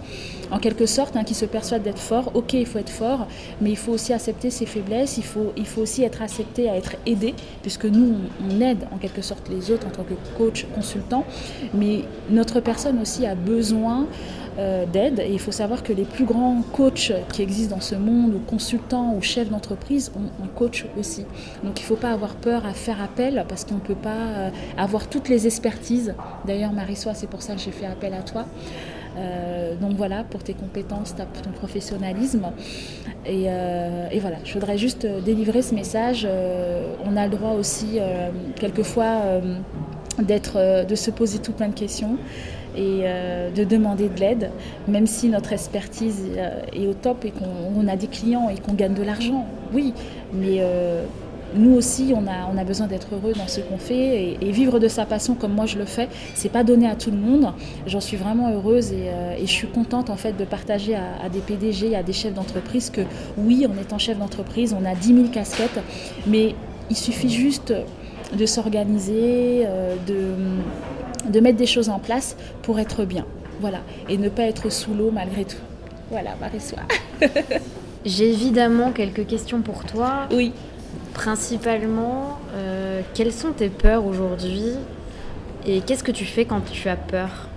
en 0.51 0.59
quelque 0.59 0.85
sorte, 0.85 1.15
hein, 1.15 1.23
qui 1.23 1.33
se 1.33 1.45
persuadent 1.45 1.83
d'être 1.83 1.99
forts. 1.99 2.31
Ok, 2.33 2.53
il 2.53 2.65
faut 2.65 2.79
être 2.79 2.89
fort, 2.89 3.27
mais 3.61 3.71
il 3.71 3.77
faut 3.77 3.91
aussi 3.93 4.13
accepter 4.13 4.49
ses 4.49 4.65
faiblesses, 4.65 5.17
il 5.17 5.23
faut, 5.23 5.53
il 5.55 5.65
faut 5.65 5.81
aussi 5.81 6.03
être 6.03 6.21
accepté 6.21 6.69
à 6.69 6.75
être 6.75 6.95
aidé, 7.05 7.33
puisque 7.61 7.85
nous, 7.85 8.15
on, 8.49 8.61
aide 8.61 8.85
en 8.91 8.97
quelque 8.97 9.21
sorte 9.21 9.49
les 9.49 9.71
autres 9.71 9.87
en 9.87 9.91
tant 9.91 10.03
que 10.03 10.13
coach, 10.37 10.65
consultant, 10.75 11.25
mais 11.73 12.01
notre 12.29 12.59
personne 12.59 13.01
aussi 13.01 13.25
a 13.25 13.35
besoin 13.35 14.07
euh, 14.59 14.85
d'aide. 14.85 15.19
Et 15.19 15.31
il 15.31 15.39
faut 15.39 15.53
savoir 15.53 15.81
que 15.81 15.93
les 15.93 16.03
plus 16.03 16.25
grands 16.25 16.61
coachs 16.73 17.13
qui 17.31 17.41
existent 17.41 17.75
dans 17.75 17.81
ce 17.81 17.95
monde, 17.95 18.35
ou 18.35 18.39
consultants 18.39 19.15
ou 19.15 19.21
chefs 19.21 19.49
d'entreprise, 19.49 20.11
on, 20.15 20.47
coach 20.47 20.85
aussi. 20.99 21.21
Donc 21.63 21.79
il 21.79 21.83
ne 21.83 21.87
faut 21.87 21.95
pas 21.95 22.11
avoir 22.11 22.35
peur 22.35 22.65
à 22.65 22.73
faire 22.73 23.01
appel 23.01 23.45
parce 23.47 23.63
qu'on 23.63 23.75
ne 23.75 23.79
peut 23.79 23.95
pas 23.95 24.09
euh, 24.09 24.49
avoir 24.77 25.07
toutes 25.07 25.29
les 25.29 25.47
expertises. 25.47 26.13
D'ailleurs, 26.45 26.73
Marie-Soie, 26.73 27.13
c'est 27.13 27.29
pour 27.29 27.41
ça 27.41 27.55
que 27.55 27.61
j'ai 27.61 27.71
fait 27.71 27.85
appel 27.85 28.13
à 28.13 28.21
toi. 28.21 28.45
Euh, 29.17 29.75
donc 29.75 29.93
voilà, 29.93 30.23
pour 30.23 30.43
tes 30.43 30.53
compétences, 30.53 31.15
ton 31.15 31.51
professionnalisme. 31.51 32.47
Et, 33.25 33.47
voilà, 34.19 34.37
je 34.43 34.53
voudrais 34.53 34.77
juste 34.77 35.05
délivrer 35.05 35.61
ce 35.61 35.75
message. 35.75 36.27
on 37.05 37.17
a 37.17 37.25
le 37.25 37.31
droit 37.31 37.51
aussi, 37.51 37.99
quelquefois, 38.55 39.41
de 40.19 40.95
se 40.95 41.11
poser 41.11 41.39
tout 41.39 41.53
plein 41.53 41.69
de 41.69 41.75
questions 41.75 42.17
et 42.75 43.01
euh, 43.03 43.51
de 43.51 43.63
demander 43.63 44.09
de 44.09 44.19
l'aide, 44.19 44.51
même 44.87 45.07
si 45.07 45.29
notre 45.29 45.53
expertise 45.53 46.25
euh, 46.37 46.61
est 46.73 46.87
au 46.87 46.93
top 46.93 47.25
et 47.25 47.31
qu'on 47.31 47.87
a 47.87 47.95
des 47.95 48.07
clients 48.07 48.49
et 48.49 48.59
qu'on 48.59 48.73
gagne 48.73 48.93
de 48.93 49.03
l'argent. 49.03 49.45
Oui, 49.73 49.93
mais 50.33 50.57
euh, 50.59 51.03
nous 51.55 51.73
aussi, 51.75 52.13
on 52.15 52.27
a, 52.27 52.47
on 52.53 52.57
a 52.57 52.63
besoin 52.63 52.87
d'être 52.87 53.07
heureux 53.13 53.33
dans 53.33 53.47
ce 53.47 53.61
qu'on 53.61 53.77
fait 53.77 54.37
et, 54.41 54.51
vivre 54.51 54.79
de 54.79 54.87
sa 54.87 55.05
passion 55.05 55.35
comme 55.35 55.53
moi 55.53 55.65
je 55.65 55.77
le 55.77 55.85
fais, 55.85 56.09
c'est 56.35 56.49
pas 56.49 56.63
donné 56.63 56.87
à 56.87 56.95
tout 56.95 57.11
le 57.11 57.17
monde. 57.17 57.53
J'en 57.87 58.01
suis 58.01 58.17
vraiment 58.17 58.51
heureuse 58.51 58.91
et, 58.91 59.09
et, 59.37 59.45
je 59.45 59.51
suis 59.51 59.67
contente 59.67 60.09
en 60.09 60.17
fait 60.17 60.33
de 60.37 60.43
partager 60.45 60.95
à, 60.95 61.29
des 61.29 61.39
PDG, 61.39 61.95
à 61.95 62.03
des 62.03 62.13
chefs 62.13 62.33
d'entreprise 62.33 62.89
que 62.89 63.01
oui, 63.37 63.65
en 63.65 63.79
étant 63.81 63.97
chef 63.97 64.17
d'entreprise, 64.17 64.75
on 64.79 64.85
a 64.85 64.95
10 64.95 65.15
000 65.15 65.27
casquettes, 65.29 65.79
mais 66.27 66.55
il 66.89 66.95
suffit 66.97 67.29
juste 67.29 67.73
de 68.37 68.45
s'organiser, 68.45 69.65
de 70.07 70.35
de 71.29 71.39
mettre 71.39 71.57
des 71.57 71.65
choses 71.65 71.89
en 71.89 71.99
place 71.99 72.35
pour 72.61 72.79
être 72.79 73.05
bien. 73.05 73.25
Voilà. 73.59 73.79
Et 74.09 74.17
ne 74.17 74.29
pas 74.29 74.43
être 74.43 74.71
sous 74.71 74.93
l'eau 74.93 75.11
malgré 75.11 75.45
tout. 75.45 75.57
Voilà, 76.09 76.31
Marie-Soie. 76.39 76.79
J'ai 78.05 78.31
évidemment 78.31 78.91
quelques 78.91 79.27
questions 79.27 79.61
pour 79.61 79.85
toi. 79.85 80.27
Oui. 80.31 80.53
Principalement, 81.13 82.39
euh, 82.55 83.01
quelles 83.13 83.33
sont 83.33 83.51
tes 83.51 83.69
peurs 83.69 84.05
aujourd'hui 84.05 84.73
et 85.65 85.81
qu'est-ce 85.81 86.03
que 86.03 86.11
tu 86.11 86.25
fais 86.25 86.45
quand 86.45 86.61
tu 86.61 86.89
as 86.89 86.95
peur? 86.95 87.47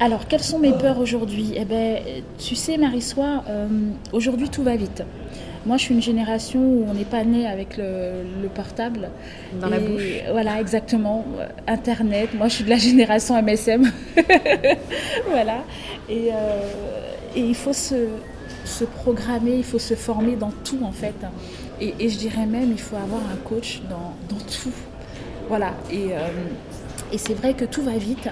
Alors, 0.00 0.28
quelles 0.28 0.42
sont 0.42 0.58
mes 0.58 0.72
peurs 0.72 0.98
aujourd'hui? 0.98 1.54
Eh 1.56 1.64
bien, 1.64 1.96
tu 2.38 2.54
sais, 2.54 2.78
Marie-Soie, 2.78 3.42
euh, 3.48 3.66
aujourd'hui 4.12 4.48
tout 4.48 4.62
va 4.62 4.76
vite. 4.76 5.02
Moi, 5.66 5.76
je 5.76 5.82
suis 5.82 5.94
une 5.94 6.02
génération 6.02 6.60
où 6.60 6.86
on 6.88 6.94
n'est 6.94 7.04
pas 7.04 7.24
né 7.24 7.46
avec 7.46 7.76
le, 7.76 8.48
portable. 8.54 9.10
Dans 9.60 9.68
la 9.68 9.78
bouche. 9.78 10.02
Voilà, 10.30 10.60
exactement. 10.60 11.24
Internet. 11.66 12.30
Moi, 12.34 12.48
je 12.48 12.54
suis 12.54 12.64
de 12.64 12.70
la 12.70 12.76
génération 12.76 13.40
MSM. 13.42 13.90
voilà. 15.30 15.64
Et, 16.08 16.30
euh, 16.32 16.60
il 17.36 17.54
faut 17.54 17.72
se, 17.72 17.94
programmer, 18.84 19.56
il 19.56 19.64
faut 19.64 19.78
se 19.78 19.94
former 19.94 20.36
dans 20.36 20.52
tout, 20.64 20.80
en 20.82 20.92
fait. 20.92 21.14
Et, 21.80 22.08
je 22.08 22.18
dirais 22.18 22.46
même, 22.46 22.72
il 22.72 22.80
faut 22.80 22.96
avoir 22.96 23.20
un 23.20 23.36
coach 23.48 23.80
dans, 23.88 24.14
tout. 24.36 24.72
Voilà. 25.48 25.74
Et, 25.90 26.12
euh, 26.12 26.28
et 27.12 27.18
c'est 27.18 27.34
vrai 27.34 27.54
que 27.54 27.64
tout 27.64 27.82
va 27.82 27.96
vite. 27.96 28.28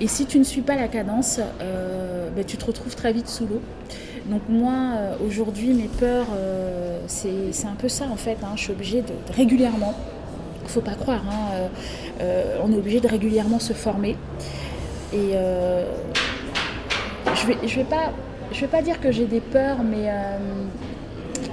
Et 0.00 0.08
si 0.08 0.26
tu 0.26 0.38
ne 0.38 0.44
suis 0.44 0.62
pas 0.62 0.76
la 0.76 0.88
cadence, 0.88 1.40
euh, 1.60 2.30
ben, 2.34 2.44
tu 2.44 2.56
te 2.56 2.64
retrouves 2.64 2.94
très 2.94 3.12
vite 3.12 3.28
sous 3.28 3.46
l'eau. 3.46 3.60
Donc 4.26 4.42
moi, 4.48 4.72
euh, 4.72 5.14
aujourd'hui, 5.26 5.72
mes 5.72 5.88
peurs, 5.88 6.26
c'est 7.06 7.66
un 7.66 7.76
peu 7.78 7.88
ça 7.88 8.06
en 8.10 8.16
fait. 8.16 8.38
Hein. 8.42 8.52
Je 8.56 8.62
suis 8.62 8.72
obligée 8.72 9.02
de, 9.02 9.12
régulièrement, 9.34 9.94
il 10.62 10.64
ne 10.64 10.68
faut 10.68 10.80
pas 10.80 10.94
croire, 10.94 11.22
hein, 11.28 11.68
on 12.62 12.72
est 12.72 12.76
obligé 12.76 13.00
de 13.00 13.08
régulièrement 13.08 13.58
se 13.58 13.72
former. 13.72 14.16
Et 15.12 15.32
je 17.34 17.46
ne 17.46 17.52
vais, 17.52 17.68
je 17.68 17.76
vais, 17.76 17.84
pas, 17.84 18.12
je 18.52 18.60
vais 18.60 18.66
pas 18.66 18.82
dire 18.82 19.00
que 19.00 19.12
j'ai 19.12 19.26
des 19.26 19.40
peurs, 19.40 19.82
mais 19.82 20.10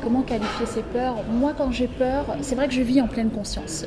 comment 0.01 0.21
qualifier 0.21 0.65
ces 0.65 0.81
peurs? 0.81 1.23
Moi, 1.29 1.53
quand 1.57 1.71
j'ai 1.71 1.87
peur, 1.87 2.25
c'est 2.41 2.55
vrai 2.55 2.67
que 2.67 2.73
je 2.73 2.81
vis 2.81 3.01
en 3.01 3.07
pleine 3.07 3.29
conscience. 3.29 3.85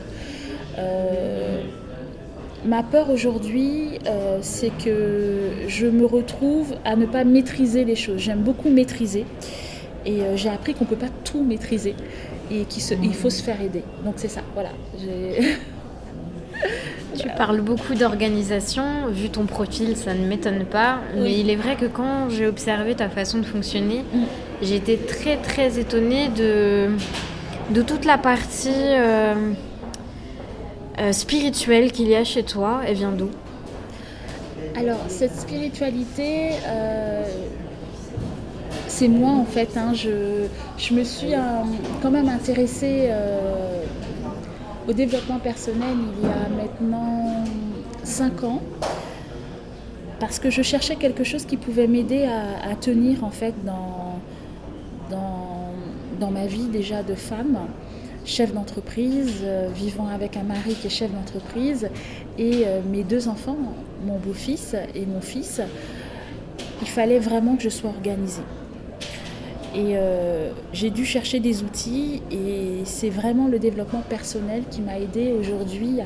Ma 2.64 2.82
peur 2.82 3.08
aujourd'hui, 3.08 3.98
euh, 4.06 4.38
c'est 4.42 4.70
que 4.76 5.38
je 5.66 5.86
me 5.86 6.04
retrouve 6.04 6.74
à 6.84 6.94
ne 6.94 7.06
pas 7.06 7.24
maîtriser 7.24 7.86
les 7.86 7.96
choses. 7.96 8.18
J'aime 8.18 8.40
beaucoup 8.40 8.68
maîtriser 8.68 9.24
et 10.04 10.20
euh, 10.20 10.36
j'ai 10.36 10.50
appris 10.50 10.74
qu'on 10.74 10.84
ne 10.84 10.90
peut 10.90 10.96
pas 10.96 11.08
tout 11.24 11.42
maîtriser 11.42 11.94
et 12.50 12.66
qu'il 12.66 13.14
faut 13.14 13.30
se 13.30 13.42
faire 13.42 13.62
aider. 13.62 13.82
Donc 14.04 14.14
c'est 14.16 14.28
ça, 14.28 14.42
voilà. 14.52 14.70
Tu 17.20 17.28
parles 17.36 17.60
beaucoup 17.60 17.94
d'organisation, 17.94 18.84
vu 19.10 19.28
ton 19.28 19.46
profil, 19.46 19.96
ça 19.96 20.14
ne 20.14 20.26
m'étonne 20.26 20.64
pas, 20.64 21.00
mais 21.16 21.38
il 21.38 21.50
est 21.50 21.56
vrai 21.56 21.76
que 21.76 21.86
quand 21.86 22.30
j'ai 22.30 22.46
observé 22.46 22.94
ta 22.94 23.08
façon 23.08 23.38
de 23.38 23.44
fonctionner, 23.44 24.04
mm. 24.12 24.18
j'ai 24.62 24.76
été 24.76 24.96
très 24.96 25.36
très 25.36 25.78
étonnée 25.78 26.28
de, 26.28 26.90
de 27.70 27.82
toute 27.82 28.04
la 28.04 28.18
partie... 28.18 28.70
Euh, 28.74 29.52
euh, 31.00 31.12
spirituelle 31.12 31.92
qu'il 31.92 32.08
y 32.08 32.14
a 32.14 32.24
chez 32.24 32.42
toi, 32.42 32.82
elle 32.86 32.96
vient 32.96 33.12
d'où 33.12 33.30
Alors, 34.76 34.98
cette 35.08 35.34
spiritualité, 35.34 36.50
euh, 36.66 37.24
c'est 38.86 39.08
moi 39.08 39.30
en 39.30 39.46
fait. 39.46 39.78
Hein. 39.78 39.94
Je, 39.94 40.92
me 40.92 41.02
suis 41.04 41.32
euh, 41.32 41.38
quand 42.02 42.10
même 42.10 42.28
intéressée 42.28 43.08
au 44.90 44.92
développement 44.92 45.38
personnel 45.38 45.96
il 46.20 46.28
y 46.28 46.32
a 46.32 46.48
maintenant 46.48 47.44
5 48.02 48.42
ans 48.42 48.60
parce 50.18 50.40
que 50.40 50.50
je 50.50 50.62
cherchais 50.62 50.96
quelque 50.96 51.22
chose 51.22 51.44
qui 51.44 51.56
pouvait 51.56 51.86
m'aider 51.86 52.24
à, 52.24 52.74
tenir 52.74 53.22
en 53.22 53.30
fait 53.30 53.54
dans, 53.64 54.18
dans, 55.10 56.30
ma 56.30 56.46
vie 56.46 56.66
déjà 56.66 57.02
de 57.02 57.14
femme 57.14 57.58
chef 58.26 58.52
d'entreprise, 58.52 59.40
euh, 59.42 59.70
vivant 59.74 60.06
avec 60.08 60.36
un 60.36 60.42
mari 60.42 60.74
qui 60.74 60.88
est 60.88 60.90
chef 60.90 61.10
d'entreprise, 61.10 61.88
et 62.38 62.64
euh, 62.66 62.80
mes 62.86 63.02
deux 63.02 63.28
enfants, 63.28 63.56
mon 64.06 64.18
beau-fils 64.18 64.76
et 64.94 65.06
mon 65.06 65.22
fils, 65.22 65.62
il 66.82 66.88
fallait 66.88 67.18
vraiment 67.18 67.56
que 67.56 67.62
je 67.62 67.70
sois 67.70 67.90
organisée. 67.90 68.42
Et 69.74 69.96
euh, 69.96 70.50
j'ai 70.72 70.90
dû 70.90 71.04
chercher 71.04 71.38
des 71.38 71.62
outils 71.62 72.22
et 72.30 72.82
c'est 72.84 73.10
vraiment 73.10 73.46
le 73.46 73.58
développement 73.58 74.02
personnel 74.08 74.64
qui 74.68 74.80
m'a 74.80 74.98
aidé 74.98 75.32
aujourd'hui 75.32 75.98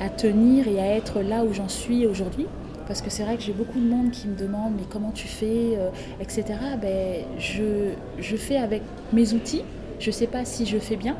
à, 0.00 0.08
tenir 0.08 0.68
et 0.68 0.78
à 0.78 0.94
être 0.94 1.20
là 1.20 1.44
où 1.44 1.52
j'en 1.52 1.68
suis 1.68 2.06
aujourd'hui. 2.06 2.46
parce 2.86 3.02
que 3.02 3.10
c'est 3.10 3.24
vrai 3.24 3.36
que 3.36 3.42
j'ai 3.42 3.52
beaucoup 3.52 3.80
de 3.80 3.88
monde 3.88 4.10
qui 4.12 4.28
me 4.28 4.36
demande 4.36 4.74
mais 4.76 4.84
comment 4.88 5.10
tu 5.10 5.26
fais, 5.26 5.78
etc. 6.20 6.44
Ben, 6.80 7.24
je, 7.38 7.92
je 8.18 8.36
fais 8.36 8.56
avec 8.56 8.82
mes 9.12 9.32
outils. 9.34 9.62
Je 9.98 10.08
ne 10.08 10.12
sais 10.12 10.26
pas 10.26 10.44
si 10.44 10.64
je 10.64 10.78
fais 10.78 10.96
bien, 10.96 11.16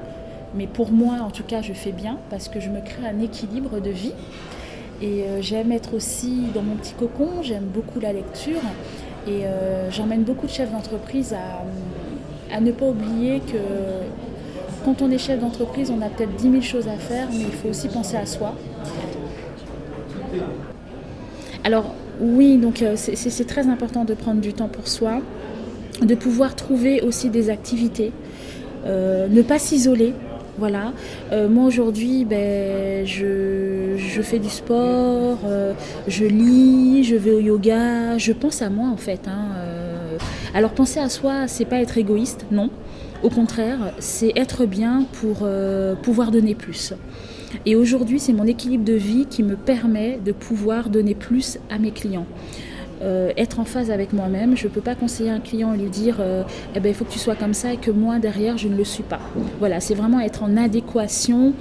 mais 0.54 0.66
pour 0.66 0.90
moi, 0.90 1.18
en 1.20 1.30
tout 1.30 1.44
cas, 1.44 1.62
je 1.62 1.72
fais 1.72 1.92
bien 1.92 2.18
parce 2.30 2.48
que 2.48 2.60
je 2.60 2.70
me 2.70 2.80
crée 2.80 3.06
un 3.06 3.20
équilibre 3.20 3.80
de 3.80 3.90
vie. 3.90 4.14
Et 5.02 5.22
euh, 5.22 5.40
j'aime 5.40 5.72
être 5.72 5.94
aussi 5.94 6.46
dans 6.54 6.62
mon 6.62 6.76
petit 6.76 6.92
cocon, 6.94 7.42
j'aime 7.42 7.64
beaucoup 7.64 8.00
la 8.00 8.12
lecture. 8.12 8.60
Et 9.26 9.44
euh, 9.44 9.90
j'emmène 9.90 10.22
beaucoup 10.22 10.46
de 10.46 10.50
chefs 10.50 10.70
d'entreprise 10.70 11.34
à, 11.34 12.60
ne 12.60 12.72
pas 12.72 12.86
oublier 12.86 13.40
que 13.40 13.58
quand 14.84 15.02
on 15.02 15.10
est 15.10 15.18
chef 15.18 15.40
d'entreprise, 15.40 15.90
on 15.90 16.00
a 16.02 16.08
peut-être 16.08 16.34
10 16.36 16.50
000 16.50 16.62
choses 16.62 16.88
à 16.88 16.96
faire, 16.96 17.28
mais 17.30 17.40
il 17.40 17.52
faut 17.52 17.68
aussi 17.68 17.88
penser 17.88 18.16
à 18.16 18.26
soi. 18.26 18.54
Alors 21.64 21.94
oui, 22.20 22.56
donc 22.56 22.82
euh, 22.82 22.96
c'est 22.96 23.46
très 23.46 23.68
important 23.68 24.04
de 24.04 24.14
prendre 24.14 24.40
du 24.40 24.52
temps 24.52 24.68
pour 24.68 24.88
soi, 24.88 25.20
de 26.02 26.14
pouvoir 26.14 26.56
trouver 26.56 27.02
aussi 27.02 27.28
des 27.28 27.50
activités, 27.50 28.12
ne 28.86 29.42
pas 29.42 29.58
s'isoler, 29.58 30.14
voilà. 30.60 30.92
Euh, 31.32 31.48
moi 31.48 31.64
aujourd'hui, 31.64 32.26
ben, 32.26 33.06
je, 33.06 33.79
fais 34.22 34.38
du 34.38 34.48
sport, 34.48 35.38
euh, 35.46 35.72
je 36.08 36.24
lis, 36.24 37.04
je 37.04 37.16
vais 37.16 37.32
au 37.32 37.40
yoga, 37.40 38.18
je 38.18 38.32
pense 38.32 38.62
à 38.62 38.70
moi 38.70 38.88
en 38.88 38.96
fait. 38.96 39.26
Hein, 39.26 39.48
euh. 39.56 40.18
Alors 40.54 40.70
penser 40.72 41.00
à 41.00 41.08
soi, 41.08 41.48
c'est 41.48 41.64
pas 41.64 41.80
être 41.80 41.98
égoïste, 41.98 42.46
non. 42.50 42.70
Au 43.22 43.28
contraire, 43.28 43.92
c'est 43.98 44.32
être 44.34 44.64
bien 44.64 45.04
pour 45.12 45.46
pouvoir 46.02 46.30
donner 46.30 46.54
plus. 46.54 46.94
Et 47.66 47.76
aujourd'hui, 47.76 48.18
c'est 48.18 48.32
mon 48.32 48.46
équilibre 48.46 48.84
de 48.84 48.94
vie 48.94 49.26
qui 49.28 49.42
me 49.42 49.56
permet 49.56 50.18
de 50.24 50.32
pouvoir 50.32 50.88
donner 50.88 51.14
plus 51.14 51.58
à 51.68 51.78
mes 51.78 51.90
clients. 51.90 52.26
Euh, 53.02 53.32
être 53.38 53.60
en 53.60 53.64
phase 53.64 53.90
avec 53.90 54.12
moi-même. 54.12 54.56
Je 54.56 54.66
ne 54.66 54.72
peux 54.72 54.82
pas 54.82 54.94
conseiller 54.94 55.30
un 55.30 55.40
client 55.40 55.72
et 55.72 55.78
lui 55.78 55.88
dire 55.88 56.18
euh, 56.20 56.42
eh 56.74 56.80
ben, 56.80 56.90
il 56.90 56.94
faut 56.94 57.06
que 57.06 57.12
tu 57.12 57.18
sois 57.18 57.34
comme 57.34 57.54
ça 57.54 57.72
et 57.72 57.78
que 57.78 57.90
moi, 57.90 58.18
derrière, 58.18 58.58
je 58.58 58.68
ne 58.68 58.76
le 58.76 58.84
suis 58.84 59.02
pas. 59.02 59.20
Voilà, 59.58 59.80
c'est 59.80 59.94
vraiment 59.94 60.20
être 60.20 60.42
en 60.42 60.56
adéquation 60.58 61.54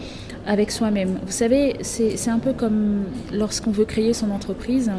avec 0.50 0.72
soi-même. 0.72 1.20
Vous 1.24 1.32
savez, 1.32 1.76
c'est 1.84 2.30
un 2.30 2.40
peu 2.40 2.54
comme 2.54 3.04
lorsqu'on 3.32 3.70
veut 3.70 3.86
créer 3.86 4.14
son 4.14 4.32
entreprise. 4.32 4.92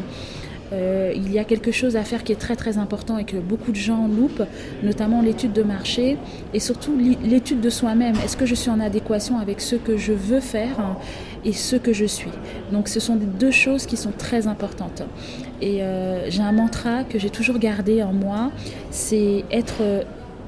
Euh, 0.73 1.13
il 1.17 1.33
y 1.33 1.41
a 1.41 1.45
quelque 1.45 1.73
chose 1.73 1.97
à 1.97 2.05
faire 2.05 2.23
qui 2.23 2.31
est 2.31 2.41
très 2.41 2.55
très 2.55 2.79
important 2.79 3.19
et 3.19 3.25
que 3.25 3.37
beaucoup 3.37 3.73
de 3.73 3.77
gens 3.77 4.07
loupent, 4.07 4.45
notamment 4.85 5.21
l'étude 5.21 5.53
de 5.53 5.65
marché 5.65 6.19
et 6.55 6.61
surtout 6.61 6.97
l'étude 6.97 7.61
de 7.61 7.69
soi-même. 7.69 8.15
Est-ce 8.25 8.37
que 8.37 8.47
je 8.47 8.55
suis 8.55 8.71
en 8.71 8.79
adéquation 8.79 9.41
avec 9.41 9.61
ce 9.61 9.75
que 9.75 9.97
je 9.97 10.13
veux 10.13 10.39
faire 10.39 10.97
et 11.45 11.53
ce 11.53 11.75
que 11.75 11.93
je 11.93 12.05
suis? 12.05 12.31
Donc 12.71 12.87
ce 12.87 13.01
sont 13.01 13.17
deux 13.17 13.51
choses 13.51 13.87
qui 13.87 13.97
sont 13.97 14.13
très 14.17 14.47
importantes. 14.47 15.03
Et 15.61 15.83
euh, 15.83 16.31
j'ai 16.31 16.43
un 16.43 16.53
mantra 16.53 17.03
que 17.03 17.19
j'ai 17.19 17.31
toujours 17.31 17.59
gardé 17.59 18.05
en 18.05 18.13
moi, 18.13 18.53
c'est 18.93 19.45
être 19.51 19.83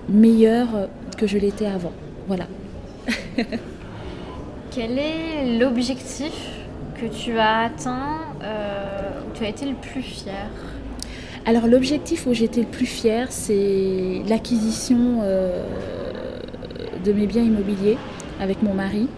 meilleur 0.08 0.88
que 1.18 1.26
je 1.26 1.38
l'étais 1.38 1.66
avant. 1.66 1.92
Voilà. 2.28 2.46
Quel 4.74 4.98
est 4.98 5.58
l'objectif 5.58 6.32
que 6.94 7.04
tu 7.04 7.38
as 7.38 7.64
atteint 7.64 8.20
euh, 8.42 9.10
tu 9.34 9.44
as 9.44 9.48
été 9.48 9.66
le 9.66 9.74
plus 9.74 10.00
fier? 10.00 10.48
Alors 11.44 11.66
l'objectif 11.66 12.26
où 12.26 12.32
j'étais 12.32 12.62
le 12.62 12.66
plus 12.66 12.86
fier, 12.86 13.26
c'est 13.30 14.22
l'acquisition 14.26 15.18
euh, 15.22 15.62
de 17.04 17.12
mes 17.12 17.26
biens 17.26 17.42
immobiliers 17.42 17.98
avec 18.40 18.62
mon 18.62 18.72
mari. 18.72 19.08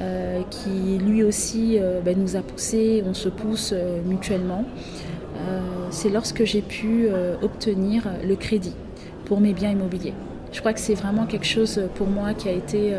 Euh, 0.00 0.40
qui 0.50 0.98
lui 0.98 1.22
aussi 1.22 1.78
ben, 2.04 2.18
nous 2.18 2.36
a 2.36 2.40
poussé, 2.40 3.04
on 3.06 3.14
se 3.14 3.28
pousse 3.28 3.74
mutuellement. 4.06 4.64
c'est 5.90 6.08
lorsque 6.08 6.44
j'ai 6.44 6.62
pu 6.62 7.08
obtenir 7.42 8.08
le 8.26 8.34
crédit 8.34 8.74
pour 9.24 9.40
mes 9.40 9.52
biens 9.52 9.70
immobiliers. 9.70 10.14
Je 10.50 10.60
crois 10.60 10.72
que 10.72 10.80
c'est 10.80 10.94
vraiment 10.94 11.26
quelque 11.26 11.46
chose 11.46 11.80
pour 11.94 12.08
moi 12.08 12.34
qui 12.34 12.48
a 12.48 12.52
été 12.52 12.94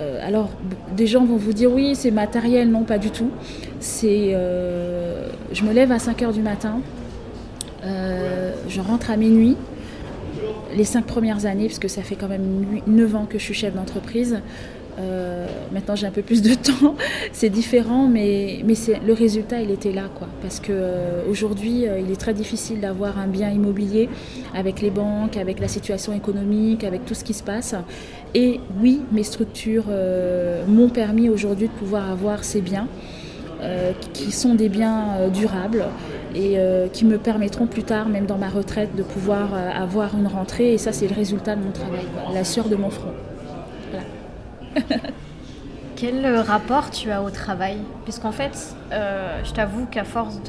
euh, 0.00 0.26
alors, 0.26 0.50
des 0.96 1.06
gens 1.06 1.24
vont 1.24 1.36
vous 1.36 1.52
dire 1.52 1.72
oui, 1.72 1.94
c'est 1.94 2.10
matériel, 2.10 2.70
non, 2.70 2.82
pas 2.82 2.98
du 2.98 3.10
tout. 3.10 3.30
Euh, 4.04 5.28
je 5.52 5.62
me 5.62 5.72
lève 5.72 5.92
à 5.92 5.98
5 5.98 6.22
heures 6.22 6.32
du 6.32 6.42
matin, 6.42 6.80
euh, 7.84 8.52
je 8.68 8.80
rentre 8.80 9.10
à 9.10 9.16
minuit. 9.16 9.56
Les 10.76 10.84
cinq 10.84 11.06
premières 11.06 11.46
années, 11.46 11.66
parce 11.66 11.78
que 11.78 11.86
ça 11.88 12.02
fait 12.02 12.16
quand 12.16 12.28
même 12.28 12.80
9 12.86 13.14
ans 13.14 13.26
que 13.26 13.38
je 13.38 13.44
suis 13.44 13.54
chef 13.54 13.74
d'entreprise, 13.74 14.40
maintenant 15.72 15.96
j'ai 15.96 16.06
un 16.06 16.10
peu 16.10 16.22
plus 16.22 16.42
de 16.42 16.54
temps, 16.54 16.94
c'est 17.32 17.50
différent, 17.50 18.08
mais, 18.08 18.60
mais 18.64 18.74
le 19.06 19.12
résultat 19.12 19.60
il 19.60 19.70
était 19.70 19.92
là 19.92 20.04
quoi. 20.14 20.28
Parce 20.42 20.60
qu'aujourd'hui 20.60 21.86
euh, 21.86 22.00
il 22.00 22.10
est 22.10 22.20
très 22.20 22.34
difficile 22.34 22.80
d'avoir 22.80 23.18
un 23.18 23.26
bien 23.26 23.50
immobilier 23.50 24.08
avec 24.54 24.80
les 24.80 24.90
banques, 24.90 25.36
avec 25.36 25.60
la 25.60 25.68
situation 25.68 26.12
économique, 26.12 26.84
avec 26.84 27.04
tout 27.04 27.14
ce 27.14 27.24
qui 27.24 27.34
se 27.34 27.42
passe. 27.42 27.74
Et 28.34 28.60
oui, 28.80 29.02
mes 29.12 29.22
structures 29.22 29.84
euh, 29.88 30.64
m'ont 30.66 30.88
permis 30.88 31.28
aujourd'hui 31.28 31.68
de 31.68 31.72
pouvoir 31.72 32.10
avoir 32.10 32.44
ces 32.44 32.60
biens. 32.60 32.88
qui 34.12 34.30
sont 34.30 34.54
des 34.54 34.68
biens 34.68 35.30
durables 35.32 35.86
et 36.34 36.58
qui 36.92 37.06
me 37.06 37.16
permettront 37.16 37.66
plus 37.66 37.82
tard, 37.82 38.10
même 38.10 38.26
dans 38.26 38.36
ma 38.36 38.50
retraite, 38.50 38.94
de 38.94 39.02
pouvoir 39.02 39.54
avoir 39.54 40.14
une 40.18 40.26
rentrée. 40.26 40.74
Et 40.74 40.78
ça, 40.78 40.92
c'est 40.92 41.08
le 41.08 41.14
résultat 41.14 41.56
de 41.56 41.62
mon 41.62 41.70
travail, 41.70 42.04
la 42.34 42.44
sueur 42.44 42.68
de 42.68 42.76
mon 42.76 42.90
front. 42.90 43.14
Quel 45.96 46.26
rapport 46.26 46.90
tu 46.90 47.10
as 47.10 47.22
au 47.22 47.30
travail? 47.30 47.78
Puisqu'en 48.04 48.32
fait, 48.32 48.74
euh, 48.92 49.40
je 49.44 49.52
t'avoue 49.52 49.86
qu'à 49.86 50.04
force 50.04 50.40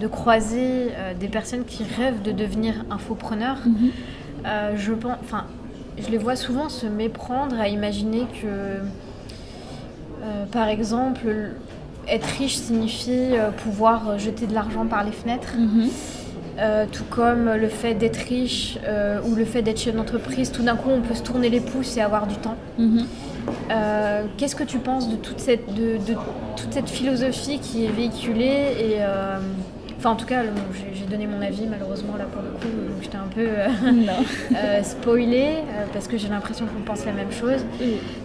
de, 0.00 0.06
croiser 0.06 0.92
euh, 0.92 1.14
des 1.14 1.28
personnes 1.28 1.64
qui 1.64 1.84
rêvent 1.84 2.22
de 2.22 2.32
devenir 2.32 2.84
infopreneurs, 2.90 3.58
mhm. 3.66 3.90
euh, 4.46 4.76
je, 4.76 4.92
pense, 4.92 5.16
enfin, 5.22 5.44
je 6.04 6.10
les 6.10 6.18
vois 6.18 6.36
souvent 6.36 6.68
se 6.68 6.86
méprendre 6.86 7.58
à 7.60 7.68
imaginer 7.68 8.26
que, 8.42 8.80
par 10.52 10.68
exemple, 10.68 11.52
être 12.08 12.26
riche 12.38 12.56
signifie 12.56 13.30
pouvoir 13.64 14.18
jeter 14.18 14.46
de 14.46 14.54
l'argent 14.54 14.86
par 14.86 15.04
les 15.04 15.12
fenêtres. 15.12 15.54
Mhm. 15.56 15.90
tout 16.90 17.04
comme 17.10 17.50
le 17.54 17.68
fait 17.68 17.94
d'être 17.94 18.16
riche 18.28 18.78
ou 19.26 19.34
le 19.34 19.44
fait 19.44 19.62
d'être 19.62 19.80
chef 19.80 19.94
d'entreprise, 19.94 20.50
tout 20.50 20.62
d'un 20.62 20.76
coup 20.76 20.90
on 20.90 21.00
peut 21.00 21.14
se 21.14 21.22
tourner 21.22 21.48
les 21.48 21.60
pouces 21.60 21.96
et 21.96 22.00
avoir 22.00 22.26
du 22.26 22.36
temps. 22.36 22.56
Mhm. 22.78 23.06
Euh, 23.70 24.24
qu'est-ce 24.36 24.56
que 24.56 24.64
tu 24.64 24.78
penses 24.78 25.10
de 25.10 25.16
toute 25.16 25.40
cette, 25.40 25.72
de, 25.74 25.98
toute 26.56 26.72
cette 26.72 26.88
philosophie 26.88 27.58
qui 27.58 27.84
est 27.84 27.90
véhiculée 27.90 28.74
et 28.78 28.96
euh, 29.00 29.38
Enfin, 29.98 30.10
en 30.10 30.16
tout 30.16 30.26
cas, 30.26 30.42
j'ai 30.94 31.04
donné 31.06 31.26
mon 31.26 31.40
avis, 31.40 31.66
malheureusement, 31.66 32.16
là 32.16 32.24
pour 32.24 32.40
le 32.40 32.50
coup, 32.50 32.68
donc 32.68 33.02
j'étais 33.02 33.16
un 33.16 33.28
peu 33.28 33.48
euh, 33.48 34.82
spoilée, 34.82 35.56
parce 35.92 36.06
que 36.06 36.16
j'ai 36.16 36.28
l'impression 36.28 36.66
qu'on 36.66 36.82
pense 36.82 37.04
la 37.04 37.12
même 37.12 37.32
chose. 37.32 37.64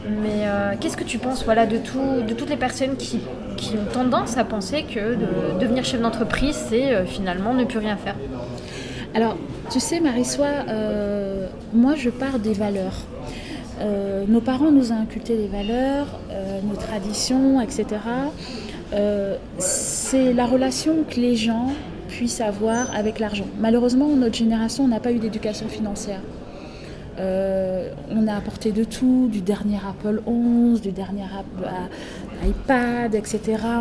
Mais 0.06 0.46
qu'est-ce 0.80 0.98
que 0.98 1.04
tu 1.04 1.18
penses 1.18 1.44
voilà, 1.44 1.66
de, 1.66 1.78
tout, 1.78 2.22
de 2.28 2.34
toutes 2.34 2.50
les 2.50 2.58
personnes 2.58 2.96
qui, 2.96 3.22
qui 3.58 3.74
ont 3.74 3.92
tendance 3.92 4.38
à 4.38 4.44
penser 4.44 4.84
que 4.84 5.16
de 5.16 5.60
devenir 5.60 5.84
chef 5.84 6.00
d'entreprise, 6.02 6.56
c'est 6.70 7.06
finalement 7.08 7.54
ne 7.54 7.64
plus 7.64 7.80
rien 7.80 7.98
faire? 7.98 8.16
Alors, 9.16 9.36
tu 9.72 9.80
sais, 9.80 10.00
Marie-Soie, 10.00 10.66
moi 11.74 11.96
je 11.96 12.12
pars 12.12 12.38
des 12.38 12.54
valeurs. 12.54 13.08
Euh, 13.82 14.26
nos 14.28 14.42
parents 14.42 14.72
nous 14.72 14.92
ont 14.92 15.02
inculqué 15.02 15.36
des 15.36 15.48
valeurs, 15.48 16.08
euh, 16.32 16.60
nos 16.64 16.76
traditions, 16.76 17.60
etc. 17.60 17.86
Euh, 18.94 19.38
c'est 20.14 20.32
la 20.32 20.46
relation 20.46 21.04
que 21.10 21.20
les 21.20 21.36
gens 21.36 21.72
puissent 22.08 22.40
avoir 22.40 22.96
avec 22.96 23.18
l'argent. 23.18 23.48
Malheureusement, 23.60 24.10
notre 24.10 24.36
génération 24.36 24.88
n'a 24.88 25.00
pas 25.00 25.12
eu 25.12 25.18
d'éducation 25.18 25.68
financière. 25.68 26.22
on 27.18 28.28
a 28.28 28.36
apporté 28.36 28.72
de 28.72 28.84
tout, 28.84 29.28
du 29.32 29.42
dernier 29.42 29.80
Apple 29.90 30.22
11, 30.28 30.82
du 30.82 30.92
dernier 30.92 31.26
iPad, 32.48 33.16
etc. 33.16 33.40